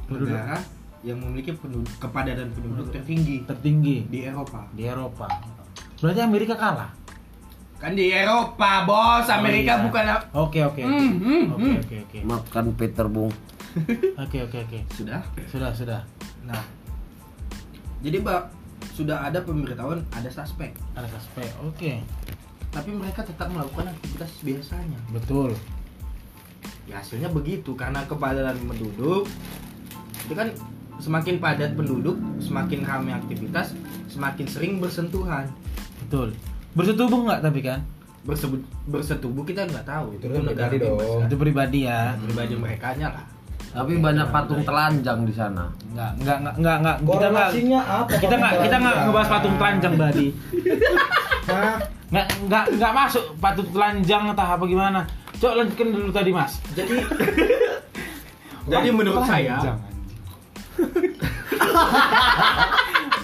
[0.06, 0.32] Penduduk.
[0.32, 0.60] negara
[1.02, 4.68] yang memiliki penduduk kepadatan penduduk tertinggi Tertinggi di Eropa.
[4.72, 5.28] di Eropa.
[5.98, 6.92] Berarti Amerika kalah.
[7.76, 9.28] Kan di Eropa, bos.
[9.28, 9.86] Amerika Oh, iya.
[9.86, 10.04] bukan
[10.34, 10.82] Oke oke.
[10.82, 10.82] oke.
[10.84, 11.76] Hmm, hmm, Oke hmm.
[11.80, 12.18] oke oke.
[12.24, 13.32] Makan Peter Bung.
[14.24, 14.80] Oke oke oke.
[14.94, 15.20] sudah.
[15.48, 16.02] Sudah sudah.
[16.44, 16.64] Nah,
[18.00, 18.48] jadi bak
[18.92, 21.50] sudah ada pemberitahuan ada suspek, Ada suspek.
[21.62, 22.00] Oke.
[22.70, 25.00] tapi mereka tetap melakukan aktivitas biasanya.
[25.10, 25.56] Betul.
[26.86, 29.26] Ya hasilnya begitu karena kepadatan penduduk
[30.22, 30.52] itu kan
[31.00, 33.76] semakin padat penduduk, semakin ramai aktivitas,
[34.08, 35.48] semakin sering bersentuhan.
[36.04, 36.32] Betul.
[36.76, 37.80] Bersetubuh nggak tapi kan?
[38.26, 41.20] Bersebut bersetubuh kita nggak tahu Itu kan pribadi bebas dong.
[41.20, 41.26] ya.
[41.28, 42.00] Itu pribadi ya.
[42.20, 43.26] pribadi mereka nya lah.
[43.76, 45.68] Tapi banyak patung telanjang di sana.
[45.92, 46.98] Nggak nggak nggak nggak nggak.
[47.04, 48.16] Kita nggak Korelasinya apa?
[48.16, 50.28] kita nggak kita nggak ngebahas patung telanjang tadi.
[51.52, 51.76] Hah?
[52.08, 55.00] Nggak nggak nggak masuk patung telanjang atau apa gimana.
[55.36, 56.64] Coba lanjutkan dulu tadi mas.
[56.72, 56.96] Jadi
[58.72, 59.60] jadi menurut saya.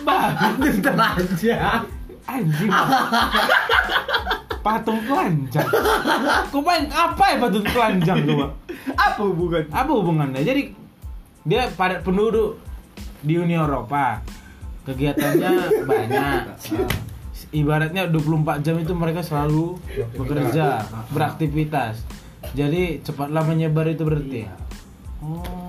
[0.04, 1.84] Patung telanjang.
[2.28, 2.72] Anjing.
[4.62, 5.69] Patung telanjang.
[6.54, 8.45] Kau main apa ya patung telanjang coba?
[8.93, 9.63] apa hubungan?
[9.74, 10.41] Apa hubungannya?
[10.45, 10.74] Jadi
[11.45, 12.62] dia padat penduduk
[13.26, 14.21] di Uni Eropa.
[14.86, 15.52] Kegiatannya
[15.89, 16.41] banyak.
[17.52, 19.78] Ibaratnya 24 jam itu mereka selalu
[20.17, 22.06] bekerja, beraktivitas.
[22.54, 24.41] Jadi cepatlah menyebar itu berarti.
[25.21, 25.62] Oh.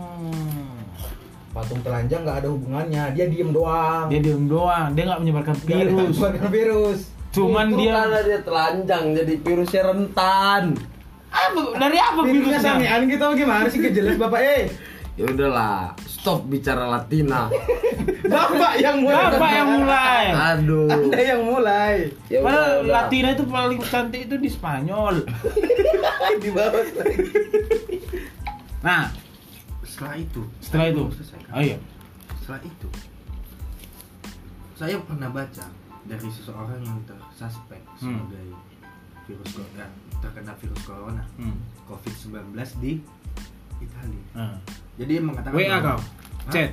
[1.53, 3.05] Patung telanjang nggak ada hubungannya.
[3.13, 4.09] Dia diem doang.
[4.09, 6.17] Dia diem doang, dia nggak menyebarkan virus.
[6.17, 7.01] hubungan virus.
[7.33, 10.65] Cuman Itu dia karena dia telanjang jadi virusnya rentan.
[11.33, 14.63] apa dari apa Virusnya sangean gitu gimana sih kejelas bapak eh?
[15.13, 17.53] Ya udahlah, stop bicara Latina.
[18.33, 19.29] Bapak yang mulai.
[19.29, 20.25] Bapak yang mulai.
[20.33, 20.89] Aduh.
[20.89, 21.95] Anda yang mulai.
[22.33, 22.93] Ya Padahal udah.
[22.97, 25.21] Latina itu paling cantik itu di Spanyol.
[26.41, 27.29] Di bawah lagi.
[28.81, 29.13] Nah,
[29.85, 31.05] Setelah itu, setelah itu.
[31.21, 31.41] Selesai?
[31.53, 31.77] Oh iya.
[32.41, 32.89] Setelah itu,
[34.73, 35.67] saya pernah baca
[36.05, 38.27] dari seseorang yang tersuspek Hmm.
[38.27, 38.47] sebagai
[39.23, 39.87] virus corona,
[40.19, 41.57] terkena virus corona Hmm.
[41.87, 42.93] COVID-19 di
[43.79, 44.25] Italia.
[44.33, 44.57] Nah.
[44.95, 45.99] Jadi mengatakan WA kau?
[46.49, 46.71] Chat?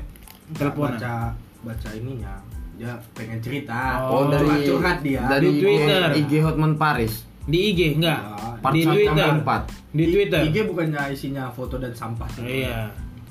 [0.52, 0.98] Teleponan?
[0.98, 1.16] baca
[1.62, 2.34] baca ininya
[2.74, 6.02] dia pengen cerita Oh, curhat- curhat dia dari Di Twitter.
[6.16, 7.28] IG Hotman Paris.
[7.44, 8.20] Di IG enggak?
[8.60, 9.14] Ya, di Twitter.
[9.20, 9.62] sampai empat.
[9.90, 10.42] Di Twitter.
[10.44, 12.46] IG bukannya isinya foto dan sampah Iya.
[12.46, 12.82] Iya,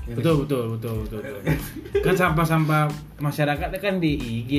[0.09, 1.57] Betul, betul, betul, betul, betul.
[2.01, 2.89] Kan sampah-sampah
[3.21, 4.53] masyarakat kan di IG,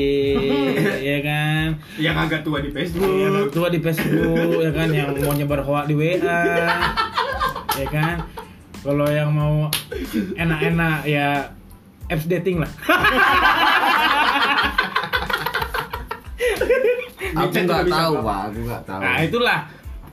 [1.10, 1.74] ya kan?
[1.98, 4.94] yang agak tua di Facebook Yang tua di Facebook, ya kan?
[4.94, 6.22] Yang mau nyebar hoax di WA,
[7.82, 8.22] ya kan?
[8.86, 9.66] Kalau yang mau
[10.38, 11.50] enak-enak ya
[12.10, 12.72] apps dating lah.
[17.30, 18.26] Aku nggak tahu Pak.
[18.26, 19.00] pak, aku nggak tahu.
[19.06, 19.60] Nah itulah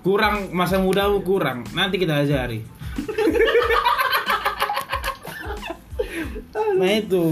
[0.05, 1.65] kurang masa mudamu kurang.
[1.73, 2.61] Nanti kita ajari.
[6.77, 7.25] nah itu.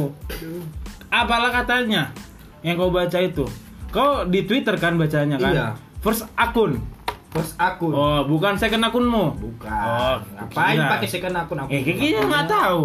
[1.08, 2.10] Apalah katanya
[2.60, 3.44] yang kau baca itu?
[3.88, 5.52] Kau di Twitter kan bacanya kan?
[5.52, 5.68] Iya.
[6.00, 6.82] First akun.
[7.30, 9.34] First akun Oh, bukan second akunmu.
[9.34, 10.90] bukan Oh, ngapain kira.
[10.90, 12.82] pakai second akun aku Eh, kayaknya nggak tahu.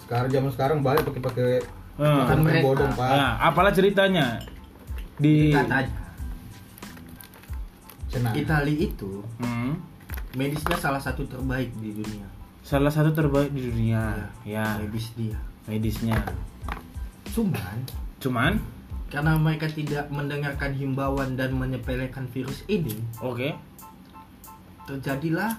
[0.00, 1.48] Sekarang zaman sekarang balik pakai pakai
[1.94, 2.26] Hmm.
[2.26, 3.06] Kan bodong pak.
[3.06, 4.42] Nah, apalah ceritanya
[5.14, 5.54] di
[8.08, 8.34] Senang.
[8.34, 9.78] Italia itu Hmm.
[10.34, 12.26] medisnya salah satu terbaik di dunia
[12.60, 14.32] salah satu terbaik di dunia.
[14.42, 16.18] Ya, medis dia medisnya.
[17.26, 17.78] cuman
[18.18, 18.52] Cuman,
[19.06, 23.52] karena mereka tidak mendengarkan himbauan dan menyepelekan virus ini oke,
[24.84, 25.56] terjadilah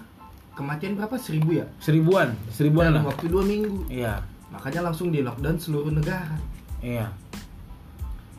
[0.52, 3.12] kematian berapa seribu ya seribuan, seribuan dalam lah.
[3.12, 6.38] waktu dua minggu Iya, makanya langsung di lockdown seluruh negara
[6.80, 7.10] iya.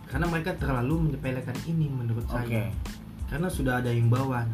[0.08, 2.48] karena mereka terlalu menyepelekan ini menurut Oke.
[2.48, 2.72] saya
[3.28, 4.48] karena sudah ada himbauan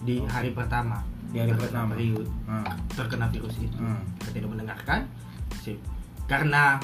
[0.00, 1.90] di hari pertama Di hari terkena pertama.
[1.94, 2.64] periode Hmm.
[2.90, 4.02] terkena virus itu Hmm.
[4.20, 5.06] Tidak mendengarkan
[5.58, 5.78] sip.
[6.30, 6.78] Karena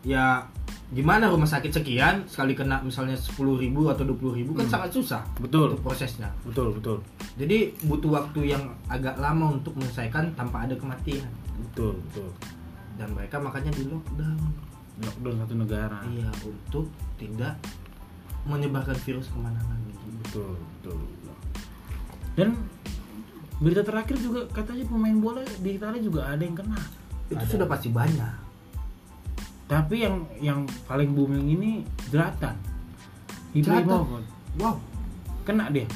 [0.00, 0.46] ya
[0.86, 4.74] gimana rumah sakit sekian sekali kena misalnya 10.000 ribu atau 20.000 ribu kan Hmm.
[4.78, 5.74] sangat susah Betul.
[5.74, 7.02] untuk prosesnya Betul, betul.
[7.34, 11.26] jadi butuh waktu yang agak lama untuk menyelesaikan tanpa ada kematian
[11.58, 12.30] Betul, betul.
[12.94, 14.38] dan mereka makanya di lockdown
[14.96, 15.98] Lockdown satu negara.
[16.06, 16.86] iya untuk
[17.18, 17.58] tidak
[18.46, 19.82] menyebarkan virus ke mana-mana
[20.22, 21.34] Betul, betul, betul.
[22.34, 22.48] Dan
[23.56, 26.78] berita terakhir juga katanya pemain bola di Italia juga ada yang kena.
[27.26, 28.45] itu sudah pasti banyak
[29.66, 32.54] Tapi yang yang paling booming ini Zlatan.
[33.56, 34.26] Ibrahimovic.
[34.62, 34.76] wow
[35.42, 35.86] Kena dia.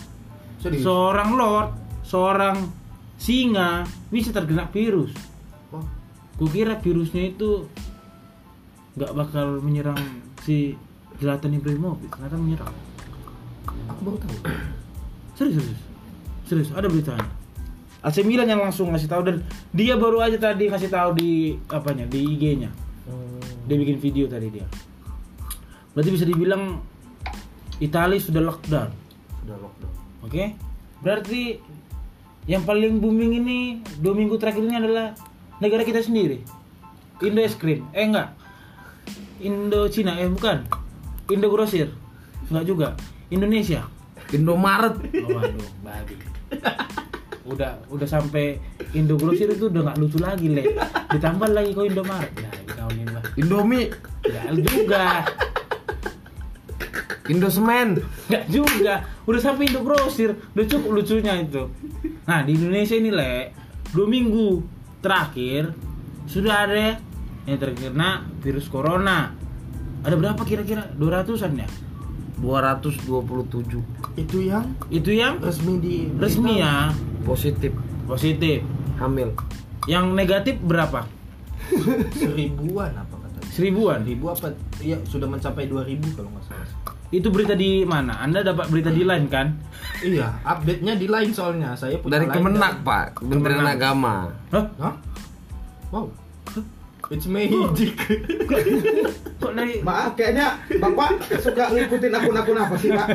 [0.59, 1.69] serius Seorang lord,
[2.03, 2.57] seorang
[3.21, 5.13] singa bisa terkena virus.
[5.71, 5.85] Wow.
[6.41, 7.69] Kukira virusnya itu
[8.99, 10.01] nggak bakal menyerang
[10.43, 10.75] si
[11.21, 12.75] Zlatan Ibrahimovic, ternyata menyerang.
[13.87, 14.37] aku baru tahu
[15.37, 15.81] Serius, serius.
[16.49, 17.29] Serius, ada beritanya.
[18.01, 19.37] AC Milan yang langsung ngasih tahu dan
[19.77, 22.73] dia baru aja tadi ngasih tahu di apanya di IG-nya.
[23.71, 24.67] Dia bikin video tadi dia.
[25.95, 26.83] Berarti bisa dibilang
[27.79, 28.91] Italia sudah lockdown,
[29.47, 29.95] sudah lockdown
[30.27, 30.45] oke?
[31.01, 31.57] Berarti
[32.51, 33.59] yang paling booming ini
[34.03, 35.15] dua minggu terakhir ini adalah
[35.63, 36.43] negara kita sendiri.
[37.21, 38.35] Indo es krim, eh enggak.
[39.39, 40.67] Indo Cina, eh bukan.
[41.31, 41.95] Indo Grosir,
[42.51, 42.89] enggak juga.
[43.31, 43.87] Indonesia.
[44.31, 44.99] Indomaret.
[44.99, 46.15] Oh, waduh, babi.
[47.51, 48.63] Udah udah sampai
[48.95, 50.79] Indo Grosir itu udah nggak lucu lagi, Le.
[51.11, 52.31] Ditambah lagi kau Indomaret.
[52.39, 53.23] Ya, dikaunin lah.
[53.35, 53.91] Indomie.
[54.23, 55.27] Ya, juga.
[57.27, 57.89] Indosemen.
[58.31, 58.95] Nggak juga.
[59.27, 60.39] Udah sampai Indo Grosir.
[60.55, 61.67] Udah cukup lucunya itu.
[62.31, 63.35] Nah, di Indonesia ini, Le,
[63.91, 64.63] dua minggu
[65.03, 65.75] terakhir
[66.31, 67.03] sudah ada
[67.51, 69.35] yang terkena virus corona.
[70.07, 70.87] Ada berapa kira-kira?
[70.95, 71.69] 200-an ya?
[72.41, 73.81] 227
[74.17, 76.89] itu yang Itu yang resmi di resmi ya
[77.23, 77.73] positif
[78.05, 78.65] positif.
[78.97, 79.33] hamil.
[79.87, 81.05] Yang negatif berapa?
[82.13, 83.99] seribuan apa katanya Seribuan.
[84.03, 86.69] ribu apa iya sudah mencapai 2000 kalau nggak salah
[87.09, 88.19] Itu berita di mana?
[88.19, 89.55] Anda dapat berita di line kan?
[90.01, 93.05] iya update nya di lain soalnya saya punya Dari line Kemenak, dan- Pak.
[93.17, 93.77] Kementerian Kemenak.
[93.77, 94.15] Agama.
[94.51, 94.65] Hah?
[94.79, 94.95] Hah?
[95.91, 96.07] wow
[97.11, 97.97] it's magic
[99.41, 103.09] Kok dari Maaf, kayaknya Bapak suka ngikutin akun-akun apa sih, Pak?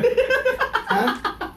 [0.86, 1.10] Hah?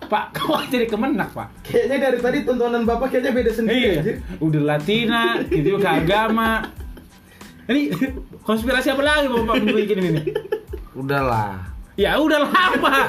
[0.06, 0.23] Pak?
[0.32, 1.47] Kok jadi kemenak, Pak?
[1.65, 3.91] Kayaknya dari tadi tontonan Bapak kayaknya beda sendiri Iya.
[3.99, 4.15] anjir.
[4.38, 6.49] Udah Latina, itu ke agama.
[7.65, 7.82] Ini
[8.41, 10.21] konspirasi apa lagi Bapak bikin ini?
[10.93, 11.65] Udahlah.
[11.97, 12.93] Ya udah lama.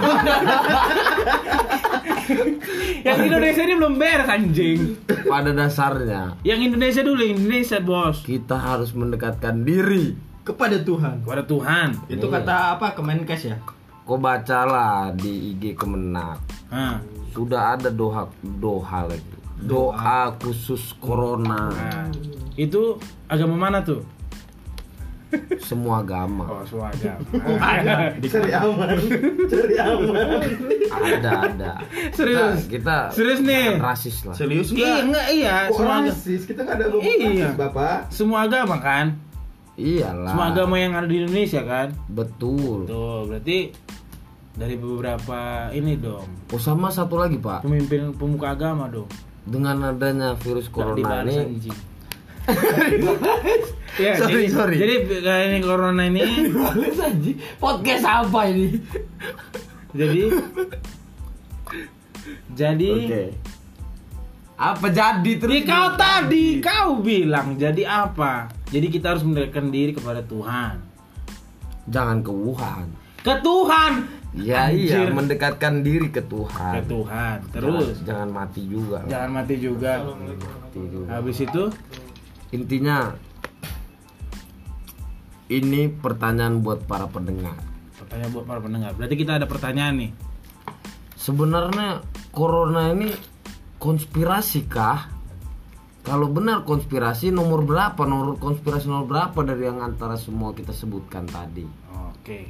[3.07, 4.81] yang Indonesia ini belum beres anjing.
[5.27, 8.23] pada dasarnya Yang Indonesia dulu, Indonesia bos.
[8.23, 11.23] kita harus mendekatkan diri Kepada Tuhan.
[11.23, 11.89] Kepada Tuhan.
[12.09, 12.35] Itu Iya.
[12.41, 13.57] kata apa Kemenkes ya?
[14.03, 16.99] kau bacalah di IG Kemenak Nah,
[17.31, 18.27] sudah ada doa
[18.59, 19.23] doa lagi
[19.61, 22.09] doa khusus corona nah.
[22.57, 24.03] itu agama mana tuh?
[25.61, 27.15] Semua agama Oh, suaga.
[28.23, 28.99] Cari aman,
[29.47, 30.43] cari aman.
[30.91, 31.73] ada ada
[32.11, 32.67] Serius?
[32.67, 33.79] kita, kita Serius nih?
[33.79, 35.01] rasis lah Serius Iya, enggak?
[35.05, 36.09] enggak iya, Kok semua agama.
[36.09, 36.41] rasis?
[36.45, 37.29] Kita nggak ada ngomong Iya.
[37.47, 37.97] rasis, Bapak.
[38.09, 39.07] Semua agama kan?
[39.75, 41.89] iyalah Semua agama yang ada di Indonesia kan?
[42.07, 43.59] betul Tuh, berarti
[44.53, 45.39] dari beberapa
[45.71, 46.27] ini dong.
[46.47, 49.09] oh sama satu lagi pak Pemimpin pemuka agama dong.
[49.41, 51.79] dengan adanya virus corona ini anjing.
[53.97, 54.77] Ya, Sorry, jadi, sorry.
[54.77, 56.21] Jadi kayak ini corona ini
[57.63, 58.69] podcast apa ini
[59.91, 60.23] jadi
[62.53, 63.23] jadi oke
[64.55, 68.53] apa jadi terus Ya, kau tadi kau bilang jadi apa?
[68.69, 70.79] Jadi kita harus mendekatkan diri kepada Tuhan.
[71.89, 72.87] jangan ke Wuhan
[73.19, 73.93] Ke Tuhan.
[74.31, 75.11] ya iya Anjir.
[75.11, 77.37] mendekatkan diri ke Ke Tuhan Tuhan.
[77.51, 79.93] Terus jangan, jangan mati juga jangan mati juga.
[80.07, 81.07] Mati juga.
[81.11, 81.63] Habis itu
[82.51, 83.15] intinya
[85.51, 88.91] ini pertanyaan buat para pendengar pertanyaan buat para pendengar.
[88.99, 90.13] Berarti kita ada pertanyaan nih.
[91.21, 92.01] sebenarnya
[92.33, 93.13] corona ini
[93.77, 95.13] konspirasi kah
[96.01, 101.29] kalau benar konspirasi nomor berapa nomor konspirasi nomor berapa dari yang antara semua kita sebutkan
[101.29, 101.69] tadi
[102.09, 102.49] Oke.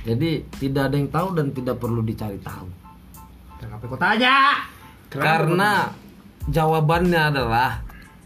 [0.00, 2.66] jadi tidak ada yang tahu dan tidak perlu dicari tahu
[3.60, 4.64] Kenapa kau tanya?
[5.12, 5.92] karena
[6.48, 7.84] jawabannya adalah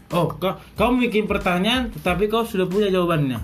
[0.09, 3.37] Oh, kau, kau bikin pertanyaan tetapi kau sudah punya jawabannya.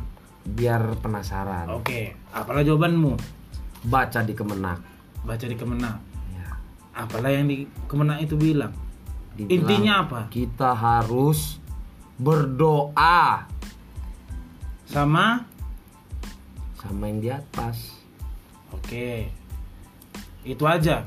[0.45, 3.17] biar penasaran Oke, apalah jawabanmu?
[3.85, 4.81] baca di kemenak
[5.21, 5.97] Baca di Kemenak.
[6.31, 6.53] ya.
[6.93, 8.69] Apalah yang di Kemenak itu bilang?
[9.33, 10.19] Dibilang Intinya apa?
[10.29, 11.57] kita harus
[12.15, 13.49] berdoa
[14.85, 15.45] Sama
[16.77, 17.97] sama yang di atas
[18.69, 19.33] Oke.
[20.45, 21.05] Itu aja.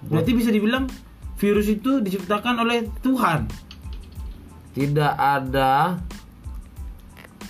[0.00, 0.88] Berarti bisa dibilang
[1.38, 3.46] virus itu diciptakan oleh Tuhan.
[4.74, 5.98] tidak ada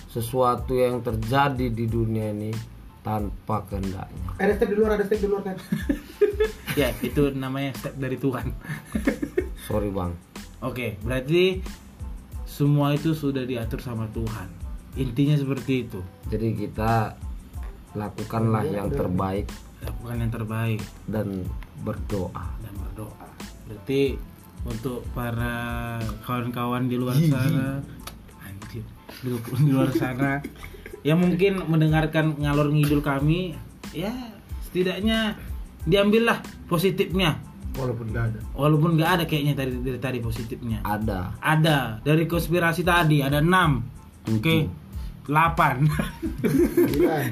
[0.09, 2.49] sesuatu yang terjadi di dunia ini
[3.05, 5.57] tanpa kehendaknya Ada step di luar, ada step di luar kan.
[6.77, 8.55] Ya, itu namanya step dari Tuhan.
[9.67, 10.15] sorry bang
[10.63, 11.59] Oke, berarti
[12.47, 14.47] semua itu sudah diatur sama Tuhan.
[14.95, 15.99] Intinya seperti itu.
[16.27, 17.15] jadi kita
[17.95, 19.49] lakukanlah yang terbaik
[19.79, 21.47] Lakukan yang terbaik dan
[21.87, 22.45] berdoa dan berdoa.
[23.69, 24.17] Berarti
[24.65, 27.79] untuk para kawan-kawan di luar sana,
[28.41, 28.81] anjir,
[29.21, 29.29] di,
[29.69, 30.41] luar sana
[31.05, 33.53] yang mungkin mendengarkan ngalor ngidul kami,
[33.93, 34.11] ya
[34.65, 35.37] setidaknya
[35.85, 37.39] diambillah positifnya.
[37.77, 38.39] Walaupun nggak ada.
[38.57, 40.81] Walaupun nggak ada kayaknya tadi dari tadi positifnya.
[40.83, 44.33] ada Ada dari konspirasi tadi ada 6.
[44.33, 44.57] Oke.
[45.29, 45.85] 8.
[46.73, 47.25] Sembilan.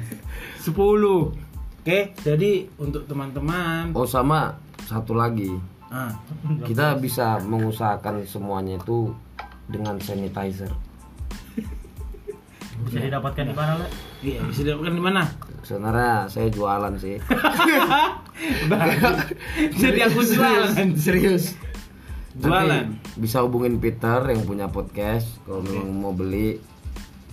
[0.70, 1.82] 10.
[1.82, 4.54] Oke, jadi untuk teman-teman oh sama
[4.86, 6.12] satu lagi ah,
[6.64, 9.12] kita bisa mengusahakan semuanya itu
[9.66, 10.70] dengan sanitizer
[12.78, 13.88] Bisa didapatkan di mana, Le?
[14.22, 15.22] iya bisa didapatkan di mana?
[15.66, 17.18] sebenarnya saya jualan sih
[19.82, 20.94] Jadi aku jualan.
[20.94, 21.58] serius
[22.38, 22.70] Jualan.
[22.70, 26.54] Nanti bisa hubungin Peter yang punya podcast kalau memang mau beli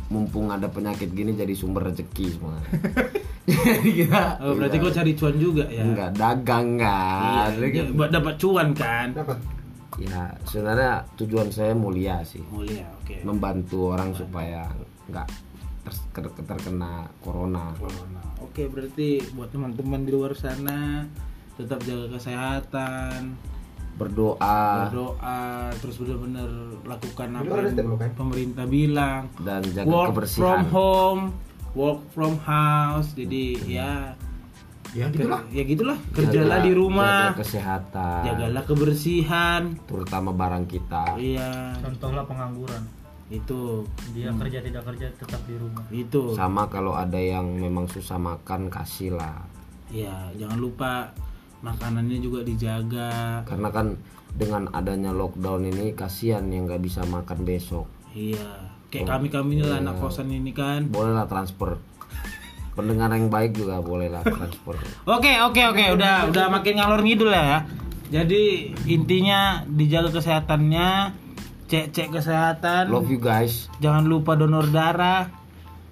[0.08, 2.62] mumpung ada penyakit gini jadi sumber rezeki semua
[3.46, 5.82] jadi kita Oh, berarti kau cari cuan juga ya?
[5.82, 9.08] enggak dagang Iya, enggak iya, buat dapat cuan kan?
[9.12, 9.38] Dapat.
[9.96, 13.24] ya sebenarnya tujuan saya mulia sih Mulia, oke.
[13.24, 14.68] membantu orang supaya
[15.08, 15.28] nggak
[15.82, 18.22] ter- ter- terkena corona Corona.
[18.42, 21.08] Oke, berarti buat teman-teman di luar sana
[21.56, 23.40] tetap jaga kesehatan,
[23.96, 25.40] berdoa berdoa,
[25.78, 26.50] terus benar-benar
[26.84, 29.32] lakukan apa yang pemerintah bilang.
[29.40, 31.22] dan jaga Work from kebersihan home,
[31.72, 33.12] work from house.
[33.12, 34.12] Jadi ya
[34.92, 35.44] Ya gitulah.
[35.50, 36.00] ya gitulah.
[36.10, 39.62] Kerjalah Jaga- di rumah, jaga kesehatan jagalah kebersihan.
[39.84, 42.84] terutama barang kita Iya, Contohlah pengangguran.
[43.26, 43.84] itu.
[44.12, 45.84] Dia kerja tidak kerja tetap di rumah.
[45.90, 46.32] Itu.
[46.34, 49.44] sama kalau ada yang memang susah makan kasih lah
[49.88, 51.10] Ya, jangan lupa
[51.66, 53.42] makanannya juga dijaga.
[53.44, 53.98] karena kan
[54.38, 58.72] dengan adanya lockdown ini kasihan yang nggak bisa makan besok Iya.
[58.94, 60.88] Kayak kami-kami ini lah anak kosan ini kan.
[60.88, 61.76] bolehlah transfer
[62.76, 64.76] pendengar yang baik juga bolehlah transfer
[65.16, 67.64] Oke, oke, oke, udah udah makin ngalor ngidul ya.
[68.06, 71.12] Jadi intinya dijaga kesehatannya,
[71.66, 72.88] cek-cek kesehatan.
[72.88, 75.28] love you guys Jangan lupa donor darah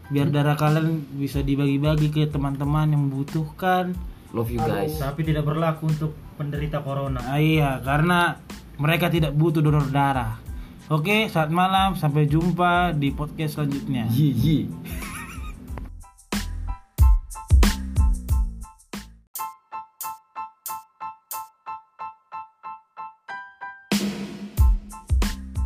[0.08, 3.98] biar darah kalian bisa dibagi-bagi ke teman-teman yang membutuhkan.
[4.34, 4.98] Love you guys.
[4.98, 7.22] Tapi tidak berlaku untuk penderita corona.
[7.22, 8.42] Ah, iya, karena
[8.82, 10.42] mereka tidak butuh donor darah.
[10.90, 14.10] Oke, saat malam sampai jumpa di podcast selanjutnya.
[14.10, 14.60] Yi yi.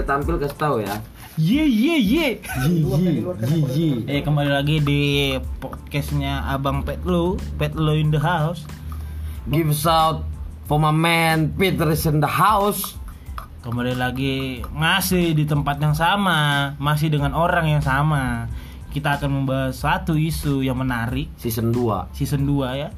[0.08, 0.95] tampil kasih tahu ya.
[1.38, 2.28] Ye ye ye.
[2.65, 3.88] Yi yi yi.
[4.10, 8.65] Eh kembali lagi di podcastnya Abang Petlo, Petlo in the house.
[9.45, 10.26] Give out
[10.65, 12.97] for my man Peter is in the house.
[13.62, 18.50] Kembali lagi masih di tempat yang sama, masih dengan orang yang sama.
[18.89, 22.89] Kita akan membahas satu isu yang menarik Season 2 season 2 ya.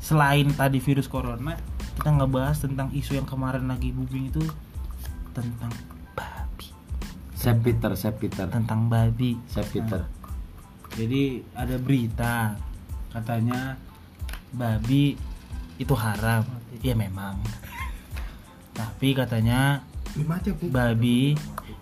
[0.00, 1.60] Selain tadi virus corona,
[2.00, 4.40] kita ngebahas tentang isu yang kemarin lagi booming itu
[5.36, 5.91] tentang
[7.42, 8.46] Saya Peter, saya Peter.
[8.46, 9.34] tentang babi.
[9.50, 10.06] Saya Peter.
[10.94, 12.54] Jadi ada berita
[13.10, 13.74] katanya
[14.54, 15.18] babi
[15.74, 16.46] itu haram.
[16.86, 17.42] Ya memang.
[18.78, 19.82] Tapi katanya
[20.70, 21.34] babi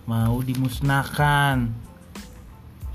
[0.08, 1.68] mau dimusnahkan.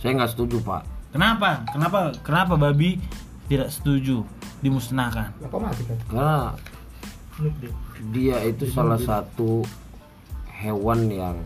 [0.02, 0.90] Saya nggak setuju pak.
[1.14, 1.70] Kenapa?
[1.70, 2.18] Kenapa?
[2.26, 2.98] Kenapa babi
[3.46, 4.26] tidak setuju
[4.66, 5.38] dimusnahkan?
[5.38, 5.98] Apa mati kan?
[6.10, 6.50] Karena
[8.10, 9.62] dia itu salah satu
[10.50, 11.38] hewan yang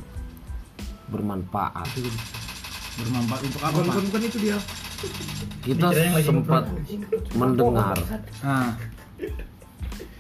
[1.10, 1.88] bermanfaat.
[3.00, 4.58] Bermanfaat untuk apa, Bukan bukan itu dia.
[5.64, 5.88] Kita
[6.24, 6.64] sempat
[7.36, 7.98] mendengar
[8.44, 8.76] Nah,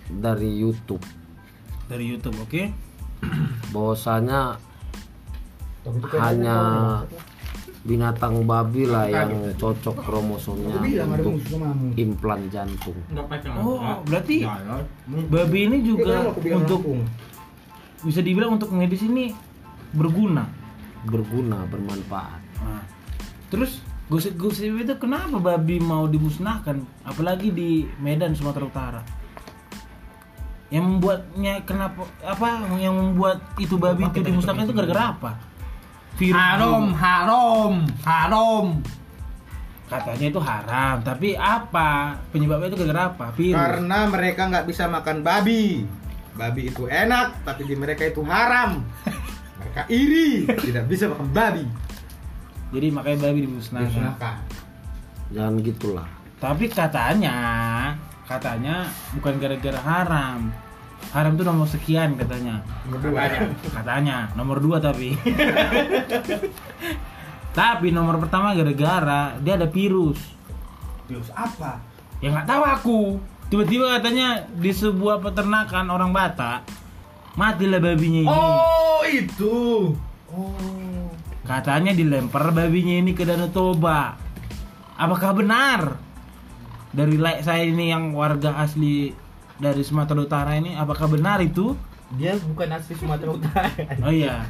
[0.10, 1.04] dari YouTube
[1.90, 2.64] dari YouTube, oke?
[3.76, 4.56] bahwasanya
[5.84, 6.58] itu kayak hanya
[7.84, 11.42] binatang babi lah yang cocok kromosomnya untuk
[11.98, 12.96] implan jantung.
[13.60, 14.46] Oh, berarti
[15.28, 16.82] babi ini juga Itu kan untuk
[18.06, 19.34] bisa dibilang untuk medis ini
[19.92, 20.48] berguna.
[21.08, 22.42] Berguna, bermanfaat.
[22.60, 22.84] Nah,
[23.48, 29.02] terus gosip-gosip itu kenapa babi mau dimusnahkan apalagi di Medan Sumatera Utara
[30.74, 35.32] yang membuatnya kenapa apa yang membuat itu babi itu dimusnahkan itu gara-gara apa
[36.18, 38.66] virus Haram, haram, haram.
[39.90, 45.22] katanya itu haram tapi apa penyebabnya itu gara-gara apa virus Karena mereka nggak bisa makan
[45.22, 45.86] babi.
[46.40, 48.80] Babi itu enak, tapi di mereka itu haram.
[49.70, 51.62] Mereka iri, tidak bisa makan babi.
[52.70, 54.36] jadi makanya babi dimusnahkan Dimusnahkan.
[55.30, 56.08] Jangan gitulah.
[56.40, 57.36] tapi katanya
[58.26, 60.50] katanya bukan gara-gara haram
[61.12, 63.50] haram itu nomor sekian katanya Keduanya.
[63.74, 65.14] katanya nomor dua tapi
[67.60, 70.20] tapi nomor pertama gara-gara dia ada virus
[71.10, 71.82] Virus apa?
[72.22, 73.00] ya nggak tahu aku
[73.50, 76.70] tiba-tiba katanya di sebuah peternakan orang Batak
[77.40, 78.30] matilah babinya ini.
[78.30, 79.56] Oh, itu.
[80.30, 80.54] Oh.
[81.50, 84.14] katanya dilempar babinya ini ke Danau Toba.
[85.00, 85.98] Apakah benar?
[86.94, 89.10] Dari like saya ini yang warga asli
[89.58, 91.74] dari Sumatera Utara ini apakah benar itu?
[92.14, 93.66] Dia bukan asli Sumatera Utara.
[94.06, 94.46] oh iya.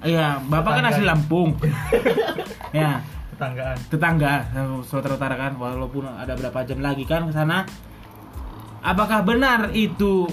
[0.00, 1.52] Iya bapak kan asli Lampung.
[2.70, 3.02] Ya.
[3.34, 3.76] Tetanggaan.
[3.90, 7.68] tetangga eh, Sumatera Utara kan walaupun ada berapa jam lagi kan ke sana.
[8.80, 10.24] Apakah benar itu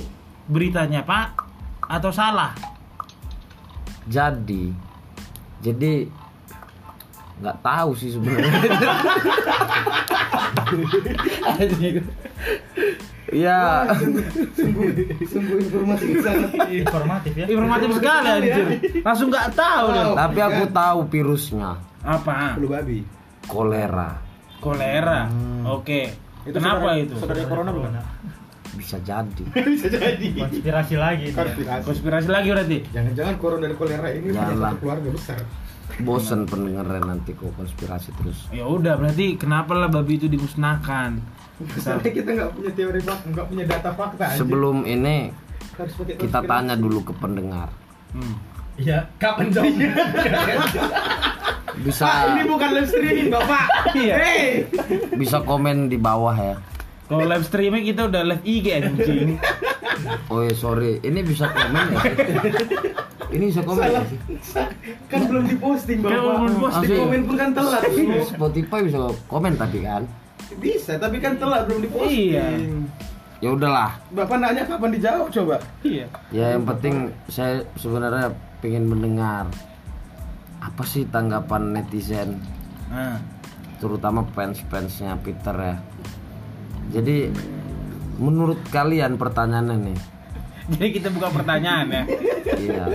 [0.47, 1.46] beritanya Pak
[1.87, 2.51] atau salah?
[4.07, 4.71] Jadi,
[5.59, 6.07] jadi
[7.37, 8.51] nggak tahu sih sebenarnya.
[13.27, 13.83] ya,
[15.27, 17.45] Sungguh informasi sangat Informatif ya.
[17.45, 18.65] informatif sekali anjir
[19.03, 21.71] langsung nggak tahu deh tapi aku tahu virusnya.
[22.01, 22.55] Apa?
[22.55, 23.03] Flu babi.
[23.47, 24.15] kolera.
[24.63, 25.27] kolera.
[25.67, 26.15] Oke.
[26.47, 27.19] Kenapa itu?
[27.19, 27.91] Saudara corona bukan?
[28.77, 29.43] Bisa jadi.
[29.73, 30.27] Bisa jadi.
[30.37, 31.25] Konspirasi lagi.
[31.33, 31.83] Konspirasi.
[31.89, 35.39] konspirasi lagi berarti Jangan-jangan corona dan kolera ini punya satu keluarga besar.
[35.97, 38.37] Bosen pendengarnya nanti kok konspirasi terus.
[38.53, 41.17] ya udah berarti kenapa lah babi itu dimusnahkan
[41.81, 44.23] Soalnya kita nggak punya teori fakta, nggak punya data fakta.
[44.29, 44.39] anjing.
[44.45, 45.33] Sebelum ini
[45.73, 47.69] Harus pakai kita tanya dulu ke pendengar.
[48.13, 48.35] hmm.
[48.77, 49.73] Iya, kapan dong?
[51.81, 53.65] Bisa Pak, ini bukan live streaming, Bapak.
[53.97, 54.15] Iya.
[54.17, 54.45] Hey.
[55.17, 56.55] bisa komen di bawah ya.
[57.07, 59.39] Kalau live streaming kita udah live IG anjing
[60.29, 62.01] Oh ya sorry, ini bisa komen ya?
[63.33, 64.01] Ini bisa komen ya?
[64.05, 64.19] sih?
[65.09, 66.13] Kan belum diposting, Bapak.
[66.13, 66.85] Kan belum diposting.
[66.85, 67.81] Di komen pun kan telat.
[68.29, 70.05] Spotify bisa komen tapi kan.
[70.61, 72.29] Bisa, tapi kan telat belum diposting.
[72.29, 72.47] Iya.
[73.41, 73.91] Ya udahlah.
[74.13, 75.55] Bapak nanya kapan dijawab coba?
[75.85, 79.45] iya Ya yang penting saya sebenarnya pengen mendengar
[80.57, 82.41] apa sih tanggapan netizen
[82.89, 83.21] nah
[83.77, 85.75] terutama fans-fansnya Peter ya.
[86.93, 87.31] Jadi
[88.17, 89.97] menurut kalian pertanyaannya nih,
[90.67, 92.03] jadi kita buka pertanyaan ya
[92.59, 92.85] iya.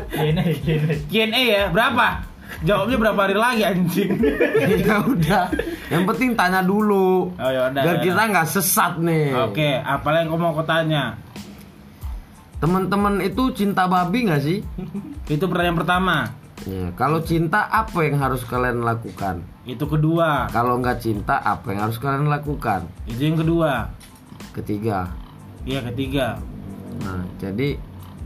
[1.08, 4.12] Q&A ya berapa Jawabnya berapa hari lagi anjing?
[4.84, 5.48] ya udah.
[5.88, 7.32] Yang penting tanya dulu.
[7.32, 9.32] Oh, ya udah, Biar ya kita nggak sesat nih.
[9.48, 11.16] Oke, apa yang kamu mau tanya?
[12.60, 14.60] Teman-teman itu cinta babi nggak sih?
[15.32, 16.16] Itu pertanyaan pertama.
[16.68, 19.42] Ya, kalau cinta apa yang harus kalian lakukan?
[19.62, 20.50] Itu kedua.
[20.50, 22.86] Kalau nggak cinta apa yang harus kalian lakukan?
[23.06, 23.86] Itu yang kedua.
[24.52, 25.06] Ketiga.
[25.62, 26.42] Iya, ketiga.
[27.06, 27.78] Nah, jadi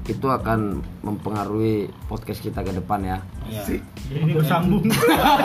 [0.06, 3.18] itu akan mempengaruhi podcast kita ke depan ya.
[3.50, 3.82] Iya.
[4.14, 4.86] Ini bersambung.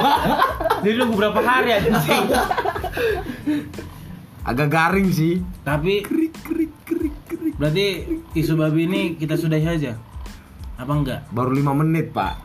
[0.85, 2.25] Jadi nunggu berapa hari anjing?
[4.45, 5.41] Agak garing sih.
[5.65, 6.05] Tapi
[7.61, 9.93] Berarti isu babi ini kita sudahi aja.
[10.81, 11.19] Apa enggak?
[11.29, 12.41] Baru lima menit pak.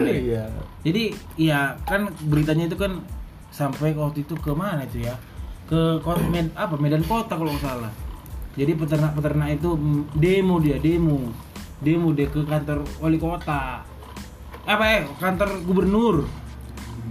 [0.00, 0.48] Iya.
[0.86, 3.02] Jadi ya kan beritanya itu kan
[3.50, 5.18] sampai waktu itu ke mana itu ya?
[5.66, 5.98] Ke
[6.30, 7.90] med- apa Medan Kota kalau nggak salah.
[8.54, 9.74] Jadi peternak-peternak itu
[10.14, 11.34] demo dia, demo.
[11.82, 13.82] Demo dia ke kantor wali kota.
[14.64, 14.98] Apa ya?
[15.18, 16.16] Kantor gubernur.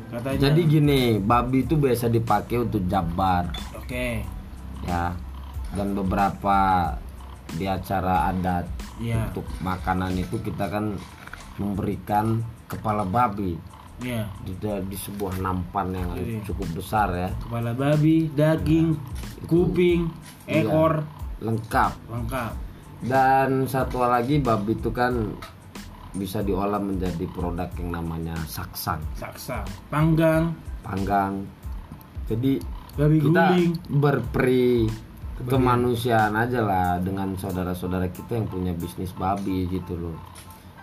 [0.10, 0.40] Katanya.
[0.40, 4.08] Jadi gini, babi itu biasa dipakai untuk jabar, oke.
[4.88, 5.12] ya.
[5.76, 6.90] Dan beberapa
[7.52, 8.66] di acara adat
[8.96, 9.28] Iya.
[9.28, 10.96] untuk makanan itu kita kan
[11.60, 13.55] memberikan kepala babi
[13.95, 14.28] Iya.
[14.43, 16.43] di, di sebuah nampan yang Iya.
[16.43, 17.30] cukup besar ya.
[17.39, 18.91] Kepala babi, daging,
[19.47, 20.11] kuping,
[20.43, 20.99] Iya, ekor,
[21.39, 21.91] lengkap.
[22.11, 22.51] lengkap.
[23.05, 25.32] Dan satu lagi babi itu kan
[26.11, 31.43] bisa diolah menjadi produk yang namanya saksang, Saksa, panggang, panggang.
[32.26, 32.59] Jadi
[32.95, 33.72] babi kita guling.
[33.99, 34.88] berperi
[35.43, 40.16] kemanusiaan aja lah dengan saudara-saudara kita yang punya bisnis babi gitu loh.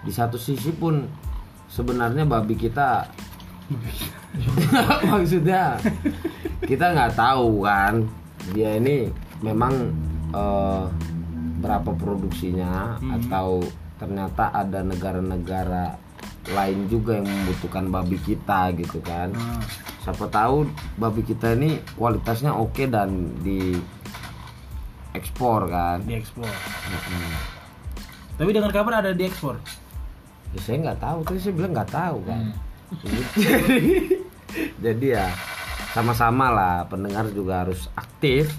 [0.04, 1.00] Di satu sisi pun
[1.72, 3.08] sebenarnya babi kita
[5.08, 5.80] maksudnya
[6.68, 8.04] kita nggak tahu kan
[8.52, 9.08] dia ini
[9.40, 9.72] memang
[10.36, 10.84] eh,
[11.64, 13.64] berapa produksinya atau
[13.96, 15.96] ternyata ada negara-negara
[16.52, 19.62] lain juga yang membutuhkan babi kita gitu kan Nah,
[20.02, 20.66] siapa tahu
[20.98, 23.78] babi kita ini kualitasnya oke dan di
[25.14, 26.48] ekspor kan diekspor.
[26.48, 27.32] Mm-mm.
[28.34, 29.62] Tapi dengar kabar ada diekspor.
[30.52, 31.18] Ya, saya nggak tahu.
[31.24, 32.44] Tadi saya bilang nggak tahu kan.
[33.36, 33.86] Jadi,
[34.84, 35.26] jadi ya
[35.96, 36.76] sama-sama lah.
[36.88, 38.52] Pendengar juga harus aktif.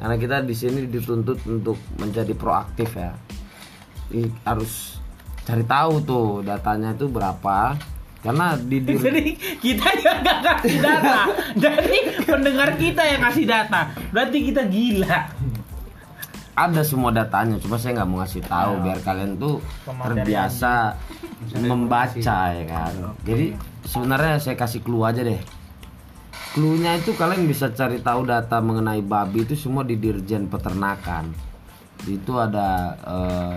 [0.00, 3.12] Karena kita di sini dituntut untuk menjadi proaktif ya.
[4.10, 4.98] Ih, harus
[5.44, 7.74] cari tahu tuh datanya itu berapa.
[8.20, 9.24] Karena di, di Jadi
[9.58, 11.18] kita yang nggak kasih data.
[11.68, 13.80] Jadi pendengar kita yang kasih data.
[14.12, 15.18] Berarti kita gila.
[16.54, 20.98] Ada semua datanya cuma saya nggak mau ngasih tahu biar kalian tuh terbiasa
[21.56, 22.94] membaca ya kan.
[23.24, 25.40] Jadi sebenarnya saya kasih clue aja deh.
[26.50, 31.30] Clue-nya itu kalian bisa cari tahu data mengenai babi itu semua di dirjen peternakan.
[32.10, 33.56] Itu ada eh,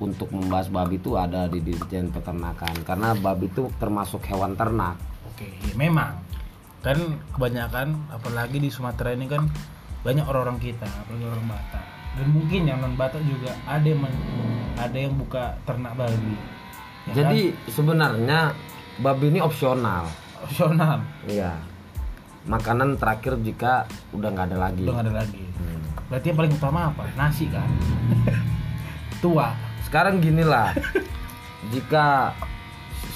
[0.00, 2.82] untuk membahas babi itu ada di dirjen peternakan.
[2.88, 4.96] Karena babi itu termasuk hewan ternak.
[5.28, 6.24] Oke, ya memang.
[6.80, 9.46] Kan kebanyakan apalagi di Sumatera ini kan
[10.02, 11.91] banyak orang-orang kita, apalagi orang Batak.
[12.12, 14.22] Dan mungkin yang non Batak juga ada yang men-
[14.76, 16.36] ada yang buka ternak babi.
[17.08, 18.52] Ya jadi sebenarnya
[19.00, 20.44] babi ini opsional kan?
[20.46, 20.98] opsional.
[21.26, 21.54] iya
[22.42, 25.44] makanan terakhir jika udah nggak ada lagi Udah nggak ada lagi.
[25.58, 25.82] Hmm.
[26.10, 27.02] Berarti yang paling utama apa?
[27.14, 27.66] Nasi kan.
[29.22, 29.54] Tua.
[29.86, 30.72] sekarang gini lah
[31.68, 32.32] jika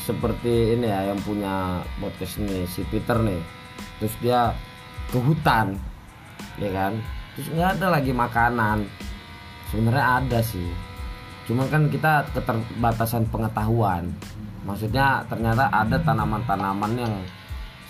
[0.05, 3.41] seperti ini ya yang punya podcast ini si Peter nih
[3.97, 4.53] terus dia
[5.09, 5.81] ke hutan
[6.61, 7.01] ya kan
[7.37, 8.89] terus nggak ada lagi makanan
[9.69, 10.73] sebenarnya ada sih
[11.47, 14.11] cuman kan kita keterbatasan pengetahuan
[14.67, 17.15] maksudnya ternyata ada tanaman-tanaman yang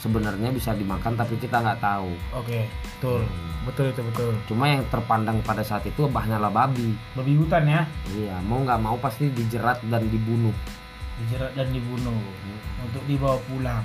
[0.03, 2.68] sebenarnya bisa dimakan tapi kita nggak tahu Oke,
[2.99, 3.24] betul.
[3.66, 4.30] Betul itu betul.
[4.47, 7.82] cuma yang terpandang pada saat itu hanyalah babi Babi hutan ya.
[8.14, 10.55] iya mau nggak mau pasti dijerat dan dibunuh
[11.24, 12.20] dijerat dan dibunuh
[12.84, 13.84] untuk dibawa pulang.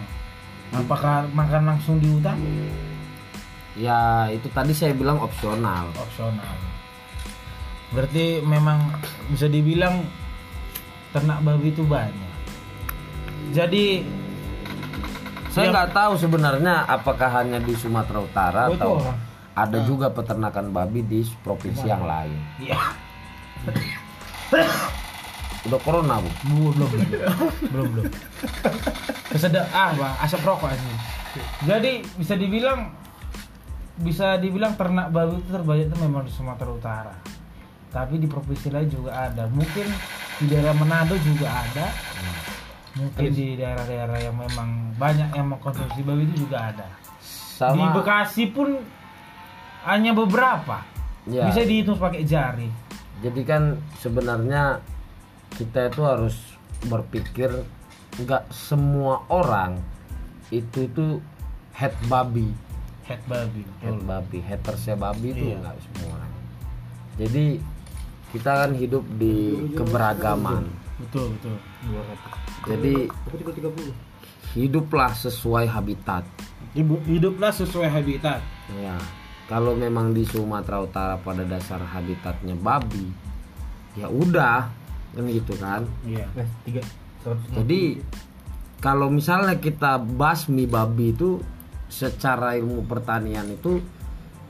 [0.71, 2.35] Apakah makan langsung di hutan?
[3.79, 5.87] Ya itu tadi saya bilang opsional.
[5.95, 6.55] Opsional.
[7.91, 8.91] Berarti memang
[9.31, 10.03] bisa dibilang
[11.11, 12.31] ternak babi itu banyak.
[13.51, 14.03] Jadi
[15.51, 19.03] Saya nggak tahu sebenarnya apakah hanya di Sumatera Utara itu atau
[19.51, 22.39] ada juga peternakan babi di provinsi yang lain.
[22.63, 22.79] ya
[25.67, 26.29] Udah corona bu.
[26.47, 27.07] belum belum
[27.67, 28.05] belum belum.
[29.35, 29.91] Kesedap ah
[30.23, 30.95] asap rokok ini.
[31.67, 33.00] Jadi bisa dibilang
[34.01, 37.15] bisa dibilang ternak babi itu terbanyak itu memang di Sumatera Utara.
[37.91, 39.45] Tapi di provinsi lain juga ada.
[39.47, 39.87] Mungkin
[40.41, 41.87] di daerah Manado juga ada.
[42.97, 46.87] Mungkin di daerah-daerah yang memang banyak yang mengkonsumsi babi itu juga ada.
[47.21, 48.75] Di Sama Bekasi pun
[49.85, 50.83] hanya beberapa.
[51.29, 51.45] Ya.
[51.47, 52.69] Bisa dihitung pakai jari.
[53.21, 54.81] jadi kan sebenarnya
[55.53, 56.35] kita itu harus
[56.89, 57.53] berpikir
[58.17, 59.77] nggak semua orang
[60.49, 61.21] itu itu
[61.77, 62.49] head babi
[63.01, 63.61] Head babi.
[63.79, 65.57] head babi hatersnya babi itu Iya.
[65.59, 66.31] nggak semua orang
[67.17, 67.45] jadi
[68.31, 69.35] kita kan hidup di
[69.73, 70.63] keberagaman
[70.97, 71.55] Betul, betul.
[72.63, 72.93] jadi
[74.53, 76.23] hiduplah sesuai habitat
[76.71, 78.39] Hiduplah sesuai habitat.
[78.73, 78.95] ya
[79.45, 83.11] kalau memang di Sumatera Utara pada dasar habitatnya babi
[83.93, 84.71] ya udah
[85.11, 86.23] kan gitu kan Iya.
[86.31, 86.79] Nah, tiga
[87.51, 87.99] jadi
[88.79, 91.43] kalau misalnya kita basmi babi itu
[91.91, 93.83] secara ilmu pertanian itu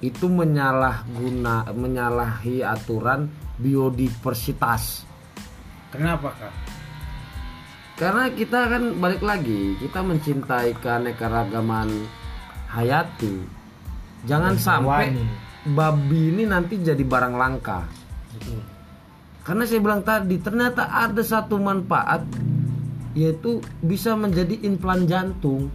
[0.01, 5.09] itu menyalahguna menyalahi aturan biodiversitas
[5.91, 6.53] Kenapa, Kak?
[8.01, 12.09] karena kita kan balik lagi kita mencintai keanekaragaman
[12.73, 13.45] hayati
[14.25, 15.25] jangan sampai hewani.
[15.77, 17.85] babi ini nanti jadi barang langka
[18.33, 18.57] Betul.
[19.45, 22.25] karena saya bilang tadi ternyata ada satu manfaat
[23.13, 25.69] yaitu bisa menjadi implan jantung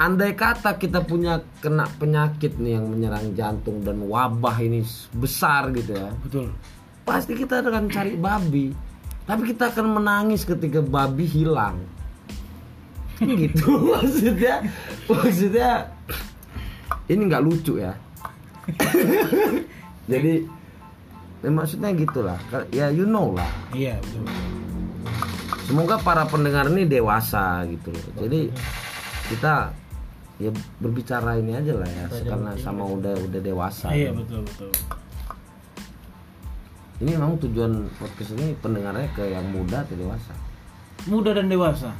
[0.00, 4.80] andai kata kita punya kena penyakit nih yang menyerang jantung dan wabah ini
[5.16, 6.10] besar gitu ya.
[6.24, 6.52] Betul.
[7.02, 8.70] pasti kita akan cari babi.
[9.26, 11.82] Tapi kita akan menangis ketika babi hilang.
[13.22, 14.66] Gitu maksudnya
[15.06, 15.70] maksudnya
[17.06, 17.94] ini nggak lucu ya.
[20.10, 20.42] Jadi
[21.42, 22.38] ya maksudnya gitulah.
[22.74, 23.50] Ya you know lah.
[23.74, 24.26] Iya, betul.
[25.66, 28.06] semoga para pendengar ini dewasa gitu loh.
[28.26, 28.50] Jadi
[29.32, 29.72] kita
[30.36, 34.70] ya berbicara ini aja lah ya karena sama udah udah dewasa Iya, betul, betul.
[36.98, 40.34] ini memang tujuan podcast ini pendengarnya ke yang muda atau dewasa
[41.02, 41.90] Muda dan dewasa.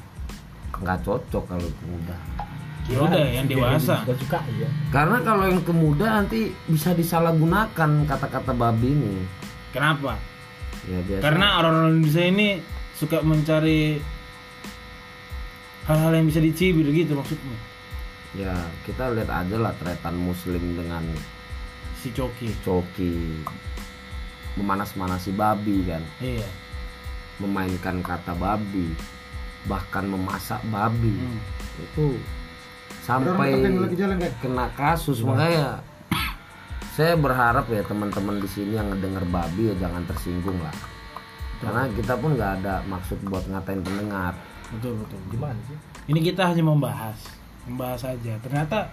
[0.74, 2.16] nggak cocok kalau ke muda
[2.82, 4.02] Ya udah, yang dewasa.
[4.02, 4.66] Gak suka ya.
[4.90, 9.14] karena kalau yang ke muda nanti bisa disalahgunakan kata-kata babi ini
[9.70, 10.18] Kenapa?
[10.82, 12.48] ya biasa Karena orang-orang Indonesia ini
[12.92, 14.02] suka mencari
[15.84, 17.58] hal-hal yang bisa dicibir gitu maksudnya.
[18.32, 21.04] ya kita lihat aja lah tretan muslim dengan
[21.94, 22.50] Si Coki.
[22.60, 23.44] coki
[24.54, 26.48] memanas-manasi babi kan Iya.
[27.38, 28.92] memainkan kata babi
[29.64, 31.38] bahkan memasak babi Hmm.
[31.78, 32.06] itu
[33.00, 33.62] sampai
[33.92, 34.32] jalan kan.
[34.38, 35.80] kena kasus makanya
[36.92, 40.74] saya berharap ya teman-teman di sini yang ngedenger babi ya jangan tersinggung lah
[41.58, 44.34] karena kita pun nggak ada maksud buat ngatain pendengar
[44.72, 45.20] Betul, betul.
[45.30, 45.76] Gimana sih?
[46.08, 47.18] Ini kita hanya membahas,
[47.64, 48.34] membahas saja.
[48.40, 48.88] Ternyata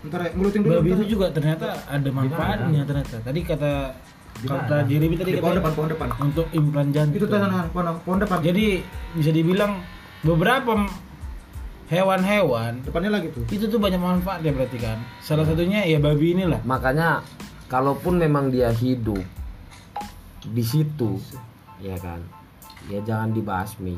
[0.00, 0.80] Ntar ya, ngulutin dulu.
[0.80, 3.16] babi itu juga ternyata ada manfaatnya ternyata.
[3.20, 3.72] Tadi kata
[4.40, 6.08] kata Jeremy tadi Di pohon depan, pohon depan.
[6.18, 7.20] untuk implan jantung.
[7.20, 8.40] Itu tanah pohon, pohon depan.
[8.40, 8.80] Jadi
[9.12, 9.76] bisa dibilang
[10.24, 10.88] beberapa
[11.90, 13.44] hewan-hewan Depannya lagi tuh.
[13.50, 14.98] itu tuh banyak manfaatnya berarti kan.
[15.20, 16.62] Salah satunya ya babi inilah.
[16.62, 17.20] makanya
[17.66, 19.20] kalaupun memang dia hidup
[20.40, 21.20] di situ
[21.78, 22.18] ya kan
[22.88, 23.94] ya jangan dibasmi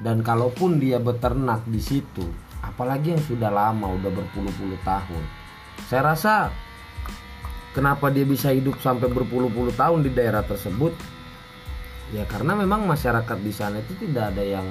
[0.00, 2.26] dan kalaupun dia beternak di situ
[2.60, 5.22] apalagi yang sudah lama udah berpuluh-puluh tahun
[5.86, 6.34] saya rasa
[7.70, 10.94] kenapa dia bisa hidup sampai berpuluh-puluh tahun di daerah tersebut
[12.10, 14.66] ya karena memang masyarakat di sana itu tidak ada yang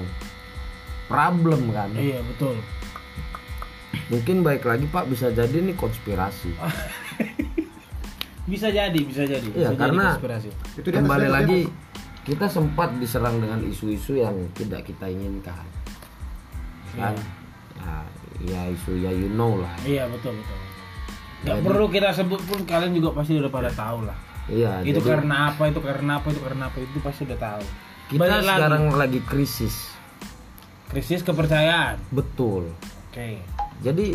[1.06, 2.56] problem kan Iya betul.
[4.06, 6.52] mungkin baik lagi pak bisa jadi ini konspirasi
[8.44, 9.40] Bisa jadi, bisa jadi.
[9.56, 10.48] Iya, bisa jadi karena- konspirasi.
[10.76, 11.60] Itu kembali lagi.
[12.24, 15.60] Kita sempat diserang dengan isu-isu yang tidak kita inginkan
[16.94, 17.12] kan
[17.76, 17.94] ya,
[18.40, 20.58] ya isu ya you know lah Iya betul betul.
[21.44, 24.16] Gak Jadi- perlu kita sebut pun kalian juga pasti udah pada tahu lah.
[24.46, 27.64] iya itu jadi karena apa, itu karena apa, itu karena apa, itu pasti udah tahu.
[28.06, 28.48] kita Balik lagi.
[28.48, 29.74] sekarang lagi krisis
[30.86, 31.96] krisis kepercayaan.
[32.10, 32.68] betul
[33.08, 33.40] Oke.
[33.80, 34.06] jadi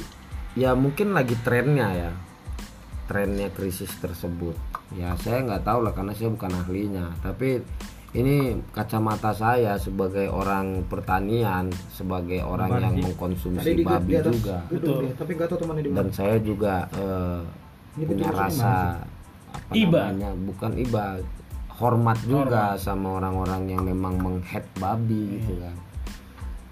[0.53, 2.11] ya mungkin lagi trennya ya
[3.05, 4.53] trennya krisis tersebut
[4.91, 7.61] ya saya nggak tahu lah karena saya bukan ahlinya tapi
[8.09, 14.33] ini kacamata saya sebagai orang pertanian sebagai orang yang Tadi mengkonsumsi di, di babi atas.
[14.33, 14.57] juga.
[14.73, 15.97] Gedung dia, tapi tahu temannya di mana.
[16.01, 16.75] dan saya juga
[17.93, 18.73] Ini punya rasa
[19.49, 20.13] apa Iba.
[20.13, 21.03] namanya bukan iba
[21.73, 25.75] hormat juga sama orang-orang yang memang menghead babi gitu kan.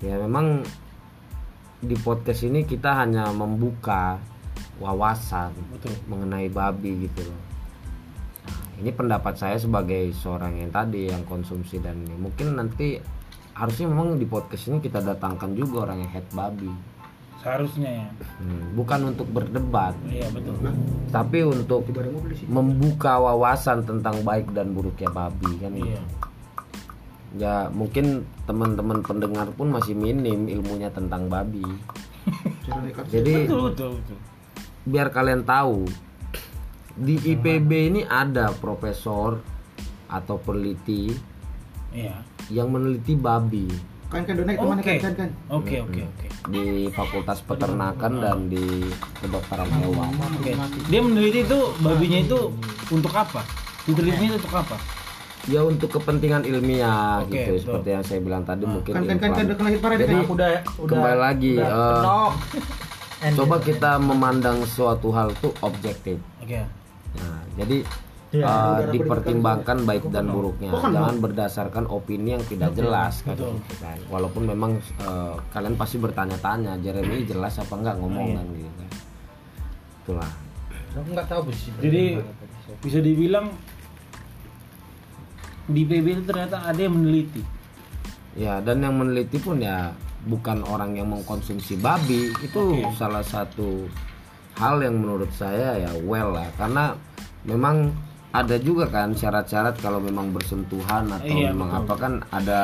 [0.01, 0.61] Ya memang
[1.77, 4.17] di podcast ini kita hanya membuka
[4.81, 5.93] wawasan Betul.
[6.09, 7.39] mengenai babi gitu loh
[8.77, 13.01] ini pendapat saya sebagai seorang yang tadi yang konsumsi dan ini mungkin nanti
[13.51, 16.69] harusnya memang di podcast ini kita datangkan juga orang yang head babi
[17.37, 18.07] Seharusnya ya.
[18.41, 20.57] Hmm, bukan untuk berdebat Iya betul.
[21.09, 21.85] tapi untuk
[22.45, 25.85] membuka wawasan tentang baik dan buruknya babi kan gitu.
[25.85, 26.01] Iya.
[27.37, 31.61] ya mungkin teman-teman pendengar pun masih minim ilmunya tentang babi
[33.13, 34.17] jadi Betul betul betul.
[34.83, 35.85] biar kalian tahu
[36.97, 39.37] di IPB ini ada profesor
[40.07, 41.13] atau peneliti
[41.87, 42.19] Iya.
[42.49, 43.69] yang meneliti babi
[44.07, 44.93] Kan kan donat ke mana Oke.
[44.93, 45.29] kan kan kan.
[45.51, 46.27] Oke oke oke.
[46.47, 48.87] di Fakultas Peternakan dan di
[49.19, 50.15] Kedokteran Hewan.
[50.31, 50.55] Oke.
[50.87, 52.39] Dia meneliti itu babinya itu
[52.87, 53.43] untuk apa?
[53.83, 54.79] Ditelitinya itu untuk apa?
[55.47, 57.59] Ya untuk kepentingan ilmiah Oke, gitu betul.
[57.59, 60.23] seperti yang saya bilang tadi mungkin Kan kan kan kan kena hit parah Jadi, kan.
[60.23, 62.31] Udah udah kembali lagi udah kenok.
[63.35, 66.15] coba kita memandang suatu hal itu objektif.
[66.39, 66.63] Oke.
[67.57, 67.77] Nah, jadi
[68.37, 70.69] eh, udara dipertimbangkan baik dan buruknya.
[70.77, 73.33] Jangan berdasarkan opini yang tidak jelas kan.
[73.33, 73.57] Betul.
[73.57, 73.97] gitu kan.
[74.13, 78.91] Walaupun memang eh, kalian pasti bertanya-tanya, Jeremy jelas apa enggak ngomong kan gitu kan.
[80.05, 80.31] Itulah.
[80.97, 81.73] Aku nggak tahu sih.
[81.81, 82.03] Jadi
[82.85, 83.49] bisa dibilang
[85.67, 87.43] di PB itu ternyata ada yang meneliti.
[88.37, 89.97] Ya, dan yang meneliti pun ya
[90.29, 92.29] bukan orang yang mengkonsumsi babi.
[92.39, 92.93] Itu Oke.
[92.97, 93.89] salah satu
[94.57, 96.97] hal yang menurut saya ya well lah karena
[97.47, 97.95] memang
[98.35, 101.81] ada juga kan syarat-syarat kalau memang bersentuhan atau Iya, memang betul.
[101.87, 102.59] apa kan ada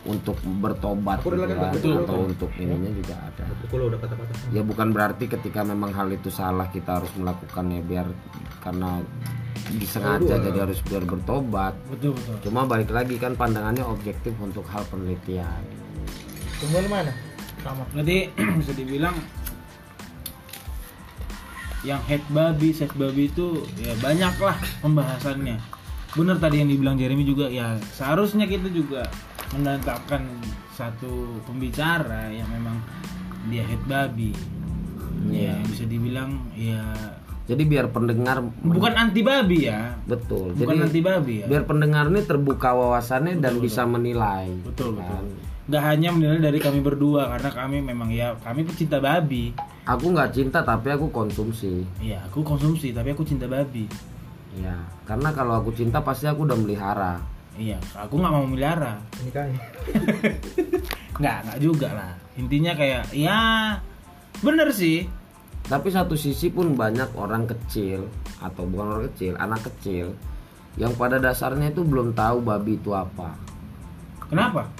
[0.00, 2.30] untuk bertobat gitu kan, betul, atau betul.
[2.32, 3.44] untuk ininya juga ada.
[3.64, 4.48] Pukul udah patah-patah.
[4.52, 8.08] Ya bukan berarti ketika memang hal itu salah kita harus melakukannya biar
[8.64, 9.04] karena
[9.76, 10.44] disengaja Aduh.
[10.48, 11.74] jadi harus biar bertobat.
[11.92, 12.36] Betul betul.
[12.48, 15.62] Cuma balik lagi kan pandangannya objektif untuk hal penelitian.
[16.60, 17.12] Di mana?
[17.60, 17.84] Sama.
[17.92, 18.18] Berarti
[18.64, 19.16] bisa dibilang
[21.80, 25.56] yang head babi, set babi itu ya banyak lah pembahasannya.
[26.12, 29.06] Bener tadi yang dibilang Jeremy juga ya seharusnya kita juga
[29.54, 30.26] mendatangkan
[30.74, 32.76] satu pembicara yang memang
[33.48, 34.36] dia head babi.
[35.30, 36.80] Ya bisa dibilang ya
[37.50, 39.98] Jadi biar pendengar bukan anti babi ya.
[40.06, 40.54] betul.
[40.54, 41.46] Bukan Jadi anti babi ya.
[41.50, 44.46] biar pendengar ini terbuka wawasannya dan bisa menilai.
[44.62, 45.24] Betul betul.
[45.70, 49.54] Nggak hanya menilai dari kami berdua karena kami memang ya kami pecinta babi.
[49.86, 51.86] Aku nggak cinta tapi aku konsumsi.
[52.02, 53.86] Iya, aku konsumsi tapi aku cinta babi.
[54.58, 54.74] Ya,
[55.06, 57.22] karena kalau aku cinta pasti aku udah melihara.
[57.54, 58.98] Iya, aku nggak mau melihara.
[59.22, 59.48] Ini kan.
[61.20, 62.12] Nggak, nggak juga lah.
[62.40, 63.76] Intinya kayak, ya
[64.40, 65.04] bener sih.
[65.68, 68.08] Tapi satu sisi pun banyak orang kecil
[68.40, 70.16] atau bukan orang kecil, anak kecil
[70.80, 73.36] yang pada dasarnya itu belum tahu babi itu apa.
[74.32, 74.72] Kenapa?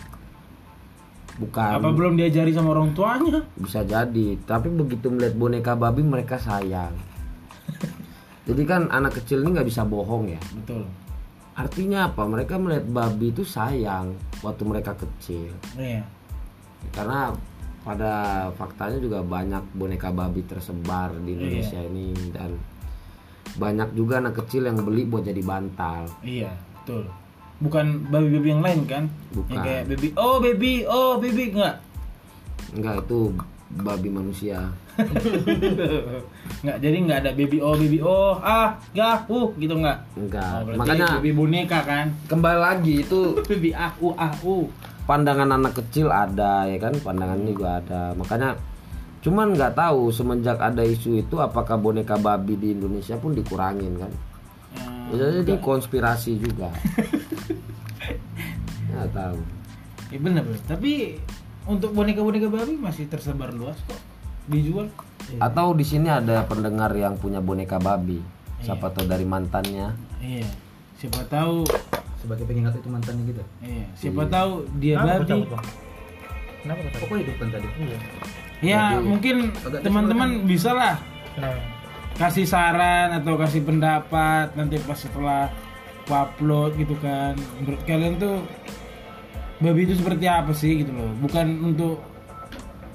[1.41, 3.41] Bukan Apa belum diajari sama orang tuanya?
[3.57, 6.93] bisa jadi, tapi begitu melihat boneka babi mereka sayang.
[8.49, 10.41] Jadi kan anak kecil ini nggak bisa bohong ya.
[10.53, 10.84] Betul.
[11.57, 12.28] Artinya apa?
[12.28, 14.12] Mereka melihat babi itu sayang
[14.45, 15.49] waktu mereka kecil.
[15.80, 16.05] Iya.
[16.93, 17.32] Karena
[17.80, 18.12] pada
[18.53, 22.53] faktanya juga banyak boneka babi tersebar di Indonesia ini dan
[23.57, 26.07] banyak juga anak kecil yang beli buat jadi bantal.
[26.20, 27.09] Iya, betul.
[27.61, 29.05] Bukan babi-babi yang lain kan?
[29.37, 29.53] Bukan.
[29.53, 31.77] Yang kayak baby, oh baby, oh baby enggak.
[32.73, 33.21] Enggak itu
[33.71, 34.59] babi manusia.
[36.61, 40.03] Enggak, jadi enggak ada baby oh baby oh ah gah uh gitu enggak.
[40.13, 40.67] Enggak.
[40.67, 42.13] Oh, Makanya baby boneka kan?
[42.29, 44.67] kembali lagi itu Baby ah uh ah uh.
[45.09, 48.55] pandangan anak kecil ada ya kan pandangannya juga ada makanya
[49.21, 54.13] cuman nggak tahu semenjak ada isu itu apakah boneka babi di Indonesia pun dikurangin kan
[55.11, 56.71] Ya, jadi konspirasi juga
[58.91, 59.39] nggak tahu
[60.11, 60.59] Ya benar benar.
[60.66, 61.23] Tapi
[61.66, 63.95] untuk boneka-boneka babi masih tersebar luas kok
[64.51, 64.91] dijual.
[65.39, 68.18] atau di sini ada pendengar yang punya boneka babi
[68.59, 70.45] siapa tahu dari mantannya Iya.
[70.99, 71.64] Siapa tahu
[72.21, 73.41] Sebagai pengingat itu mantannya gitu.
[73.64, 75.33] iya, siapa tahu dia Kenapa babi.
[76.61, 77.01] Kenapa cabut?
[77.09, 77.68] Kok hidup kan tadi?
[77.81, 77.99] Iya.
[78.61, 79.37] Ya, Jadi, mungkin
[79.81, 81.01] teman-teman bisa lah
[81.33, 81.57] Kenapa?
[82.17, 85.53] Kasih saran atau kasih pendapat nanti pas setelah
[86.11, 87.39] aku upload gitu kan.
[87.63, 88.43] Menurut kalian tuh
[89.63, 91.11] babi itu seperti apa sih gitu loh.
[91.23, 92.03] Bukan untuk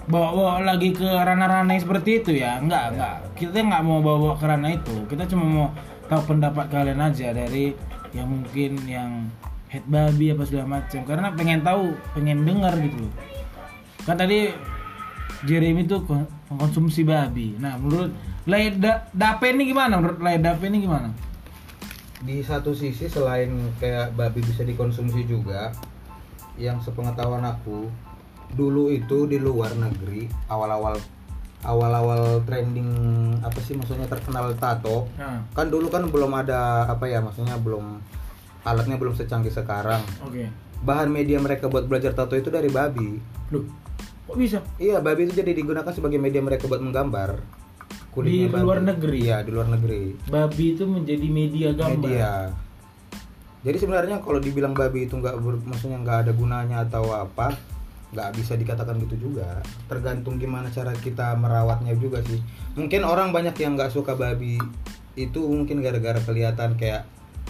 [0.05, 2.59] bawa-bawa lagi ke ranah-ranah yang seperti itu ya.
[2.59, 3.16] Enggak, enggak.
[3.39, 4.95] Kita nggak mau bawa ke ranah itu.
[5.07, 5.68] Kita cuma mau
[6.11, 7.74] tahu pendapat kalian aja dari
[8.11, 9.32] yang mungkin yang
[9.72, 10.99] head babi apa segala macam.
[11.07, 13.13] Karena pengen tahu, pengen dengar gitu loh.
[14.05, 14.53] Kan tadi
[15.45, 17.55] Jeremy tuh kon- mengkonsumsi babi.
[17.55, 18.11] Nah, menurut
[18.45, 19.97] Laida Dape ini gimana?
[19.97, 21.09] Menurut Laida Dape ini gimana?
[22.21, 25.69] Di satu sisi selain kayak babi bisa dikonsumsi juga,
[26.55, 27.89] yang sepengetahuan aku
[28.51, 30.95] dulu itu di luar negeri awal-awal
[31.65, 32.87] awal-awal trending
[33.41, 37.99] apa sih maksudnya terkenal tato Nah, kan dulu kan belum ada apa ya maksudnya belum
[38.61, 40.45] alatnya belum secanggih sekarang oke.
[40.81, 43.17] bahan media mereka buat belajar tato itu dari babi
[43.49, 43.65] Loh,
[44.26, 44.59] kok bisa?
[44.76, 47.38] iya babi itu jadi digunakan sebagai media mereka buat menggambar
[48.15, 48.63] Di babi.
[48.63, 49.17] luar negeri?
[49.21, 51.99] iya di luar negeri Babi itu menjadi media gambar.
[51.99, 52.32] media
[53.61, 57.57] jadi sebenarnya kalau dibilang babi itu nggak maksudnya nggak ada gunanya atau apa
[58.13, 62.39] nggak bisa dikatakan gitu juga tergantung gimana cara kita merawatnya juga sih
[62.73, 64.55] mungkin orang banyak yang nggak suka babi
[65.15, 67.03] itu mungkin gara-gara kelihatan kayak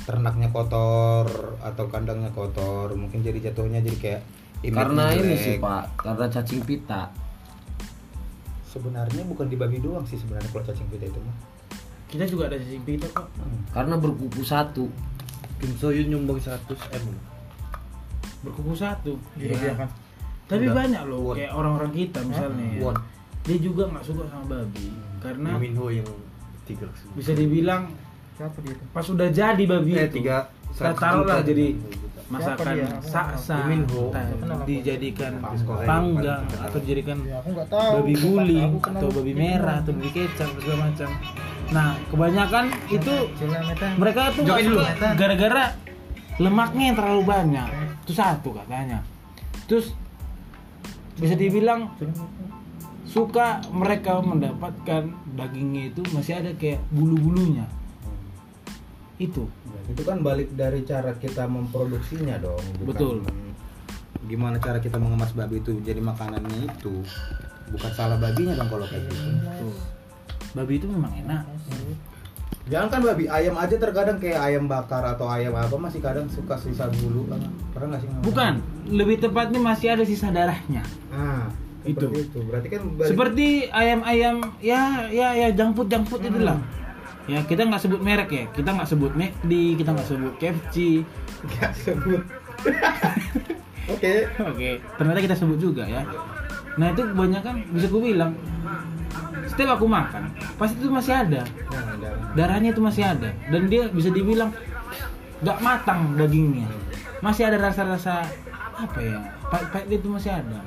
[0.05, 1.28] ternaknya kotor
[1.61, 4.21] atau kandangnya kotor mungkin jadi jatuhnya jadi kayak
[4.66, 5.39] Image Karena ini jelek.
[5.39, 7.01] sih Pak, karena cacing pita.
[8.66, 11.36] sebenarnya bukan di babi doang sih sebenarnya kalau cacing pita itu mah
[12.05, 13.28] Kita juga ada cacing pita kok.
[13.72, 14.88] Karena berkuku satu.
[15.55, 16.59] Kim Soyun nyumbang 100
[16.93, 17.05] M.
[18.41, 19.16] Berkuku satu.
[19.36, 19.55] Iya.
[19.55, 19.74] Ya.
[19.76, 19.89] kan.
[20.45, 20.76] Tapi Udah.
[20.78, 22.66] banyak loh kayak orang-orang kita misalnya.
[22.70, 22.82] ya.
[22.84, 22.95] Won.
[23.41, 24.89] Dia juga nggak suka sama babi
[25.20, 26.09] karena Lee Min Ho yang
[26.66, 27.89] tiga bisa dibilang
[28.36, 31.47] Siapa dia pas udah jadi babi Eh, itu tiga kita 100 taruhlah juta.
[31.47, 31.66] jadi
[32.26, 33.69] masakan saksa
[34.65, 35.38] dijadikan
[35.86, 36.41] Panggang.
[36.57, 37.21] atau dijadikan
[37.69, 41.09] babi guling atau babi merah atau babi kecap segala macam.
[41.69, 43.15] Nah kebanyakan itu
[44.01, 44.43] mereka tuh
[45.13, 45.78] gara-gara
[46.41, 47.69] lemaknya yang terlalu banyak.
[48.05, 49.05] Itu satu katanya.
[49.69, 49.93] Terus
[51.21, 51.93] bisa dibilang
[53.05, 57.63] suka mereka mendapatkan dagingnya itu masih ada kayak bulu-bulunya
[59.18, 59.43] itu.
[59.86, 63.16] Itu kan balik dari cara kita memproduksinya dong bukan Betul.
[64.26, 66.99] gimana cara kita mengemas babi itu jadi makanannya itu.
[67.68, 69.30] Bukan salah babinya dong kalau kayak gitu.
[69.61, 69.76] Tuh.
[70.53, 71.43] babi itu memang enak.
[72.66, 76.57] Jangan kan babi ayam aja terkadang kayak ayam bakar atau ayam apa masih kadang suka
[76.57, 77.28] sisa bulu.
[77.28, 78.26] Kan pernah nggak sih ngalamin?
[78.26, 78.53] bukan.
[78.88, 80.82] Lebih tepatnya masih ada sisa darahnya.
[81.07, 81.45] Ah
[81.84, 82.09] Itu.
[82.09, 82.39] itu.
[82.41, 86.57] Berarti kan balik- seperti ayam-ayam ya ya ya jangput jangput itulah
[87.26, 88.45] ya kita nggak sebut merek ya.
[88.53, 89.51] Kita nggak sebut McD
[89.82, 90.76] kita nggak sebut KFC
[91.45, 92.21] nggak sebut.
[93.93, 94.13] Oke.
[94.41, 96.05] Oke ternyata kita sebut juga ya.
[96.76, 98.34] Nah itu kebanyakan bisa gue bilang.
[99.45, 101.41] Setiap aku makan pasti itu masih ada.
[101.45, 102.09] Nah, ada.
[102.34, 103.30] darahnya itu masih ada.
[103.47, 104.51] Dan dia bisa dibilang
[105.45, 106.67] nggak matang dagingnya.
[107.21, 108.26] Masih ada rasa-rasa
[108.76, 110.59] apa ya pahit-pahit itu masih ada.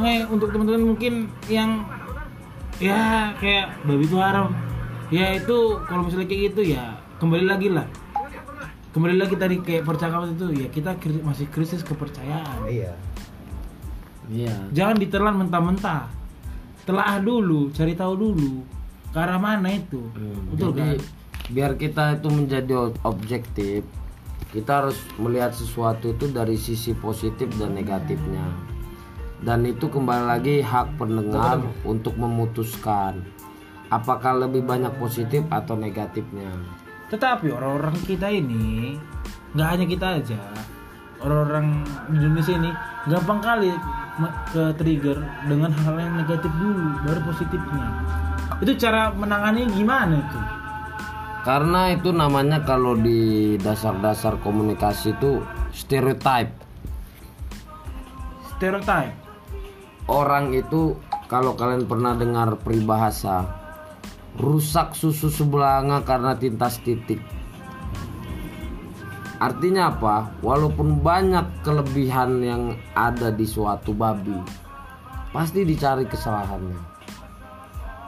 [0.00, 1.84] Makanya untuk teman-teman mungkin yang
[2.80, 4.50] ya kayak babi itu haram
[5.12, 7.86] ya itu kalau misalnya kayak gitu ya kembali lagi lah.
[8.92, 12.64] Kembali lagi tadi kayak percakapan itu ya kita kri- masih krisis kepercayaan.
[12.66, 12.92] Iya.
[14.32, 14.54] Iya.
[14.70, 16.08] jangan ditelan mentah-mentah.
[16.82, 18.52] Telah dulu cari tahu dulu
[19.12, 20.00] ke arah mana itu.
[20.50, 20.96] Betul Jadi kan?
[21.52, 23.82] biar kita itu menjadi objektif,
[24.50, 28.46] kita harus melihat sesuatu itu dari sisi positif dan negatifnya.
[29.42, 33.26] Dan itu kembali lagi hak pendengar untuk memutuskan
[33.92, 36.48] apakah lebih banyak positif atau negatifnya.
[37.12, 38.96] Tetapi orang-orang kita ini
[39.52, 40.40] nggak hanya kita aja,
[41.20, 42.70] orang-orang di Indonesia ini
[43.04, 43.68] gampang kali
[44.48, 47.86] ke trigger dengan hal yang negatif dulu, baru positifnya.
[48.64, 50.40] Itu cara menangani gimana itu?
[51.42, 56.54] Karena itu namanya kalau di dasar-dasar komunikasi itu stereotype.
[58.56, 59.12] Stereotype.
[60.06, 63.61] Orang itu kalau kalian pernah dengar peribahasa
[64.40, 67.20] rusak susu sebelanga karena tintas titik.
[69.42, 70.30] Artinya apa?
[70.38, 72.62] Walaupun banyak kelebihan yang
[72.94, 74.38] ada di suatu babi,
[75.34, 76.78] pasti dicari kesalahannya.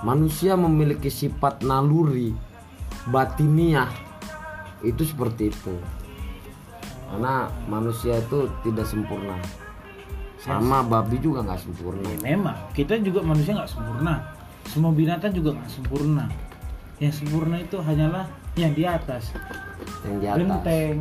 [0.06, 2.30] Manusia memiliki sifat naluri,
[3.10, 3.90] batiniah,
[4.84, 5.74] itu seperti itu.
[7.10, 9.34] Karena manusia itu tidak sempurna.
[10.38, 12.04] Sama babi juga nggak sempurna.
[12.04, 14.33] Ya memang kita juga manusia nggak sempurna.
[14.68, 16.26] Semua binatang juga nggak sempurna.
[17.02, 19.34] Yang sempurna itu hanyalah yang di atas.
[20.06, 20.38] Yang di atas.
[20.40, 20.96] Genteng,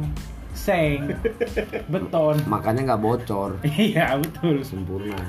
[0.53, 0.99] seng,
[1.93, 2.37] beton.
[2.49, 3.51] Makanya nggak bocor.
[3.91, 4.61] Iya betul.
[4.65, 5.17] Sempurna.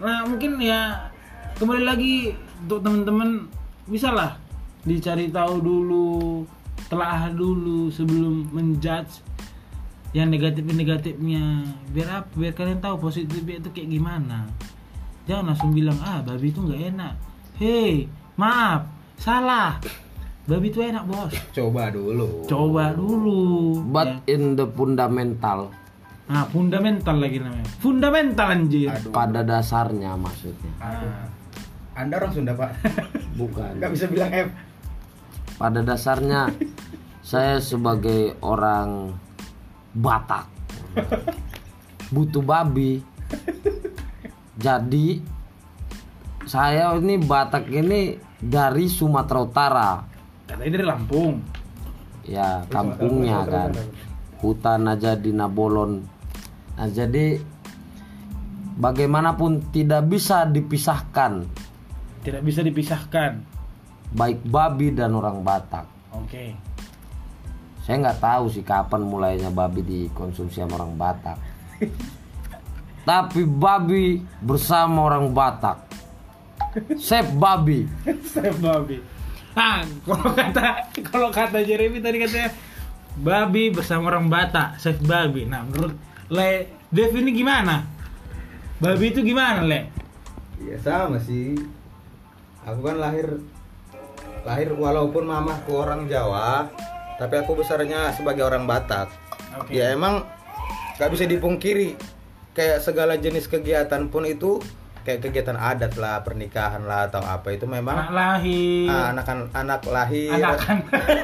[0.00, 1.12] Nah mungkin ya
[1.60, 2.32] kembali lagi
[2.64, 3.52] untuk teman-teman
[3.84, 4.40] bisa lah
[4.80, 6.48] dicari tahu dulu,
[6.88, 9.20] telah dulu sebelum menjudge
[10.10, 11.62] yang negatif negatifnya
[11.94, 14.50] biar apa biar kalian tahu positifnya itu kayak gimana
[15.30, 17.14] jangan langsung bilang ah babi itu nggak enak.
[17.62, 19.78] Hei maaf salah.
[20.50, 21.30] Babi itu enak bos.
[21.54, 22.50] Coba dulu.
[22.50, 23.78] Coba dulu.
[23.94, 25.70] But in the fundamental,
[26.26, 27.70] nah fundamental lagi namanya.
[27.78, 28.90] Fundamental anjir.
[28.90, 29.14] Aduh.
[29.14, 30.72] pada dasarnya maksudnya.
[30.82, 31.30] Ah.
[31.94, 32.74] anda orang Sunda pak?
[33.38, 33.78] Bukan.
[33.78, 34.48] nggak bisa bilang F.
[35.54, 36.50] Pada dasarnya
[37.22, 39.14] saya sebagai orang
[39.94, 40.50] Batak.
[42.14, 42.98] Butuh babi.
[44.60, 45.18] Jadi
[46.44, 49.90] saya ini Batak ini dari Sumatera Utara.
[50.44, 51.34] katanya dari Lampung
[52.28, 53.72] Ya, kampungnya kan.
[54.44, 56.04] Hutan aja di Nabolon.
[56.76, 57.40] Nah, jadi
[58.80, 61.44] bagaimanapun tidak bisa dipisahkan
[62.24, 63.44] tidak bisa dipisahkan
[64.12, 65.86] baik babi dan orang Batak.
[66.12, 66.44] oke
[67.84, 71.38] Saya nggak tahu sih kapan mulainya babi dikonsumsi sama orang Batak.
[73.04, 75.78] Tapi babi bersama orang Batak.
[77.00, 77.88] Sep babi.
[78.32, 79.00] Chef babi.
[79.58, 80.62] Ah, kalau kata
[81.10, 82.54] kalau kata Jeremy tadi katanya
[83.18, 85.42] babi bersama orang Batak, chef babi.
[85.42, 85.98] Nah, menurut
[86.30, 87.82] Le Dev ini gimana?
[88.78, 89.90] Babi itu gimana, Le?
[90.62, 91.58] Ya sama sih.
[92.62, 93.42] Aku kan lahir
[94.46, 96.70] lahir walaupun mamahku orang Jawa,
[97.18, 99.10] tapi aku besarnya sebagai orang Batak.
[99.58, 99.74] Oke.
[99.74, 100.22] Ya emang
[100.96, 101.98] nggak bisa dipungkiri
[102.52, 104.58] kayak segala jenis kegiatan pun itu
[105.00, 108.86] kayak kegiatan adat lah, pernikahan lah atau apa itu memang Anak lahir.
[108.86, 110.76] Ah, anak anak lahir Anakan.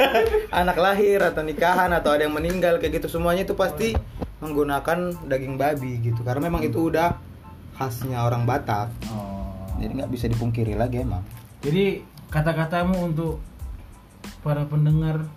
[0.65, 3.93] anak lahir atau nikahan atau ada yang meninggal kayak gitu semuanya itu pasti
[4.39, 7.21] menggunakan daging babi gitu karena memang itu udah
[7.75, 9.53] khasnya orang Batak Oh.
[9.77, 11.21] jadi nggak bisa dipungkiri lagi emang
[11.61, 13.41] Jadi kata-katamu untuk
[14.41, 15.29] para pendengar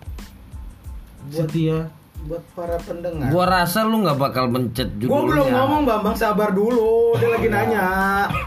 [1.28, 5.08] setia buat para pendengar Gua rasa lu nggak bakal mencet judulnya.
[5.10, 7.84] gua belum ngomong bambang sabar dulu dia lagi nanya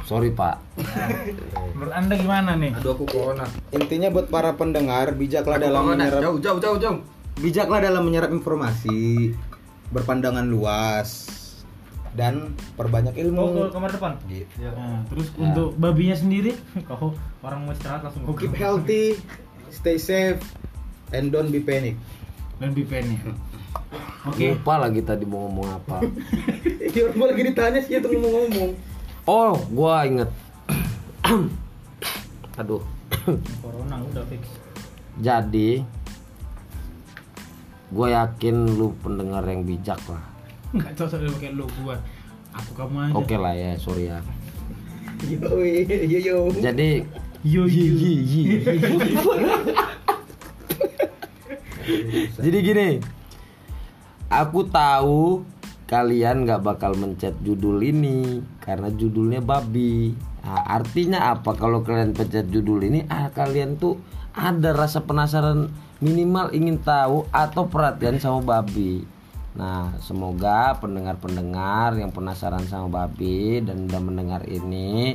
[0.04, 0.62] Sorry pak.
[1.74, 2.72] menurut anda gimana nih?
[2.76, 3.46] Aduh aku corona.
[3.72, 6.00] intinya buat para pendengar bijaklah dalam Corona.
[6.00, 7.00] menyerap Jauh jauh jauh jauh.
[7.36, 9.34] bijaklah dalam menyerap informasi
[9.90, 11.30] berpandangan luas
[12.14, 14.14] dan perbanyak ilmu kamar depan.
[14.28, 14.70] gitu.
[14.70, 16.54] Nah, terus untuk babinya sendiri
[16.88, 19.18] Kau orang mau istirahat langsung keep healthy,
[19.70, 20.38] stay safe,
[21.10, 21.98] and don't be panic.
[22.62, 23.18] dan bipennya.
[24.24, 24.56] Oke.
[24.56, 25.98] Lupa lagi tadi mau ngomong apa.
[26.94, 28.72] Iya, orang lagi ditanya sih itu ngomong-ngomong.
[29.26, 30.30] Oh, gua inget.
[32.62, 32.86] Aduh.
[33.66, 34.46] Corona udah fix.
[35.18, 35.82] Jadi,
[37.90, 40.22] gue yakin lu pendengar yang bijak lah.
[40.70, 41.98] Enggak cocok dia pakai lu gua.
[42.54, 43.14] Aku kamu aja.
[43.18, 44.22] Oke lah ya, sorry ya.
[45.26, 46.38] Yo, yo, yo.
[46.62, 47.02] Jadi,
[47.44, 47.92] Yo yo.
[52.40, 53.04] jadi gini,
[54.42, 55.46] aku tahu
[55.86, 60.18] kalian nggak bakal mencet judul ini karena judulnya babi.
[60.42, 63.06] Nah, artinya apa kalau kalian pencet judul ini?
[63.08, 64.02] Ah, kalian tuh
[64.34, 65.70] ada rasa penasaran
[66.02, 69.06] minimal ingin tahu atau perhatian sama babi.
[69.54, 75.14] Nah, semoga pendengar-pendengar yang penasaran sama babi dan udah mendengar ini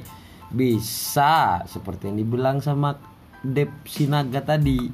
[0.48, 2.96] bisa seperti yang dibilang sama
[3.42, 4.88] Dep Sinaga tadi.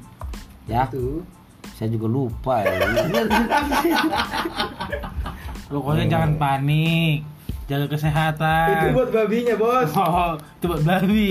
[0.65, 1.21] Ya, Itu.
[1.75, 2.71] Saya juga lupa ya.
[5.67, 7.27] Pokoknya jangan panik.
[7.65, 8.67] Jaga kesehatan.
[8.71, 9.89] Itu buat babinya, Bos.
[9.97, 11.29] Oh, itu buat babi.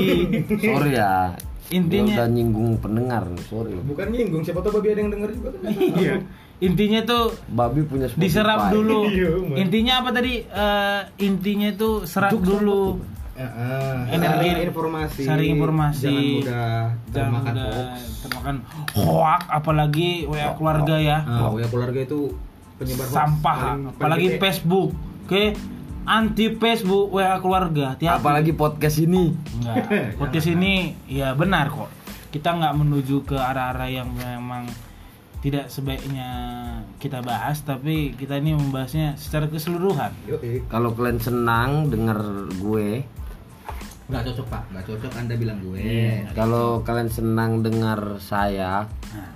[0.61, 1.33] sorry ya.
[1.71, 3.73] Intinya- Dia udah nyinggung pendengar, sorry.
[3.81, 5.49] Bukan nyinggung, siapa tahu babi ada yang denger juga.
[5.97, 6.15] Iya.
[6.61, 9.11] Intinya tuh Babi punya diserap dulu.
[9.11, 9.59] Iya.
[9.59, 10.39] Intinya apa tadi?
[10.43, 13.01] Eh, intinya tuh serap dulu.
[13.35, 13.95] Heeh.
[14.15, 14.47] Energi.
[14.47, 15.23] Saring informasi.
[15.27, 16.07] Saring informasi.
[16.07, 16.79] Jangan mudah
[17.11, 17.99] Jangan termakan hoax.
[18.23, 18.57] termakan
[18.95, 21.19] hoak apalagi WA keluarga ya.
[21.27, 22.31] Ah, ya keluarga itu
[22.79, 23.59] penyebar hoax Sampah
[23.91, 24.27] apalagi.
[24.39, 24.91] Facebook.
[25.27, 25.59] Oke.
[26.05, 27.97] Anti Facebook WA keluarga.
[27.97, 28.21] Hati-hati.
[28.21, 29.33] Apalagi podcast ini.
[29.33, 29.77] Enggak.
[30.21, 31.89] Podcast ini ya benar kok.
[32.29, 34.69] Kita nggak menuju ke arah-arah yang memang
[35.41, 36.29] tidak sebaiknya
[36.97, 40.09] kita bahas, tapi kita ini membahasnya secara keseluruhan.
[40.69, 43.05] Kalau kalian senang denger gue,
[44.05, 45.81] Nggak cocok pak, nggak cocok anda bilang gue.
[45.81, 46.29] Iya.
[46.37, 48.85] kalau kalian senang dengar saya,
[49.15, 49.33] Nah,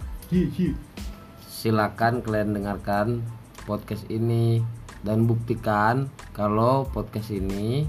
[1.49, 3.25] silakan kalian dengarkan
[3.65, 4.61] podcast ini
[5.01, 7.89] dan buktikan kalau podcast ini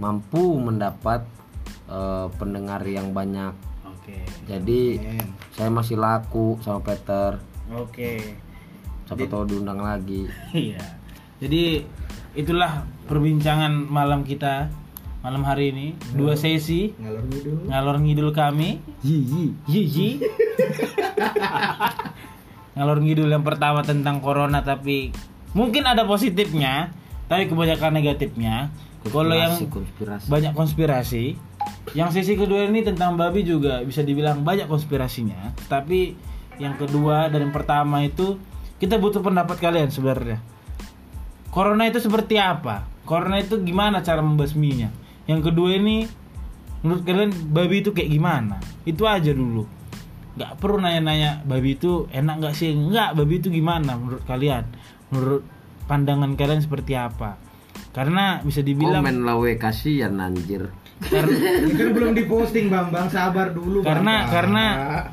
[0.00, 1.28] mampu mendapat
[1.92, 3.52] eh, pendengar yang banyak.
[3.84, 4.16] oke.
[4.48, 5.00] Jadi
[5.52, 7.36] saya masih laku sama Peter.
[7.68, 8.40] Oke.
[9.04, 10.24] Siapa tahu diundang lagi.
[10.56, 10.80] Iya.
[11.38, 11.84] Jadi
[12.34, 14.72] itulah perbincangan malam kita
[15.24, 15.86] malam hari ini.
[16.12, 17.56] Dua sesi Ngalor ngidul.
[17.72, 18.76] ngalor ngidul kami.
[19.00, 19.44] Yi yi.
[19.64, 20.08] Yi
[22.76, 25.16] ngalor ngidul yang pertama tentang corona tapi
[25.56, 26.92] mungkin ada positifnya,
[27.24, 28.68] tapi kebanyakan negatifnya.
[29.04, 30.26] Kalau yang konspirasi.
[30.32, 31.24] banyak konspirasi,
[31.92, 35.56] yang sesi kedua ini tentang babi juga bisa dibilang banyak konspirasinya.
[35.68, 36.16] Tapi
[36.60, 38.36] yang kedua dan yang pertama itu
[38.76, 40.40] kita butuh pendapat kalian sebenarnya.
[41.52, 42.88] Corona itu seperti apa?
[43.04, 45.03] Corona itu gimana cara membasminya?
[45.24, 46.04] Yang kedua ini
[46.84, 48.56] menurut kalian babi itu kayak gimana?
[48.84, 49.64] Itu aja dulu.
[50.34, 52.74] Gak perlu nanya-nanya babi itu enak nggak sih?
[52.74, 54.66] Enggak, babi itu gimana menurut kalian?
[55.08, 55.46] Menurut
[55.86, 57.38] pandangan kalian seperti apa?
[57.94, 60.74] Karena bisa dibilang Komen lah we kasihan anjir.
[61.04, 64.30] Ini kan belum diposting Bambang, sabar dulu karena Bapak.
[64.30, 64.64] karena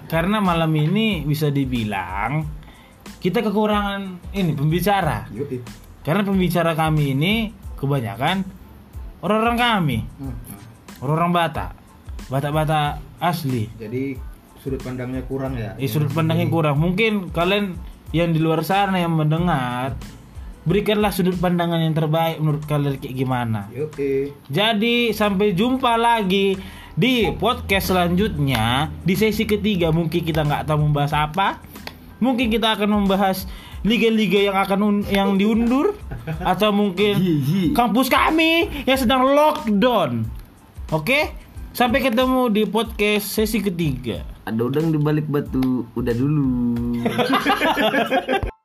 [0.05, 2.45] karena malam ini bisa dibilang
[3.21, 5.29] kita kekurangan ini pembicara.
[6.01, 7.33] Karena pembicara kami ini
[7.77, 8.60] kebanyakan
[9.21, 10.35] orang-orang kami, Hmm.
[11.01, 11.71] orang-orang Batak,
[12.27, 13.69] Batak-Batak asli.
[13.77, 14.17] Jadi
[14.61, 15.73] sudut pandangnya kurang ya.
[15.77, 16.77] Eh, sudut pandangnya kurang.
[16.77, 17.77] Mungkin kalian
[18.11, 19.95] yang di luar sana yang mendengar
[20.61, 23.65] berikanlah sudut pandangan yang terbaik menurut kalian kayak gimana.
[23.73, 24.29] Yoi.
[24.45, 26.53] Jadi sampai jumpa lagi
[26.93, 31.63] di podcast selanjutnya di sesi ketiga mungkin kita nggak tahu membahas apa
[32.19, 33.47] mungkin kita akan membahas
[33.81, 35.97] liga-liga yang akan yang diundur
[36.41, 37.17] atau mungkin
[37.73, 40.25] kampus kami yang sedang lockdown.
[40.93, 41.33] Oke?
[41.71, 44.27] Sampai ketemu di podcast sesi ketiga.
[44.43, 46.51] Ada udang di balik batu, udah dulu.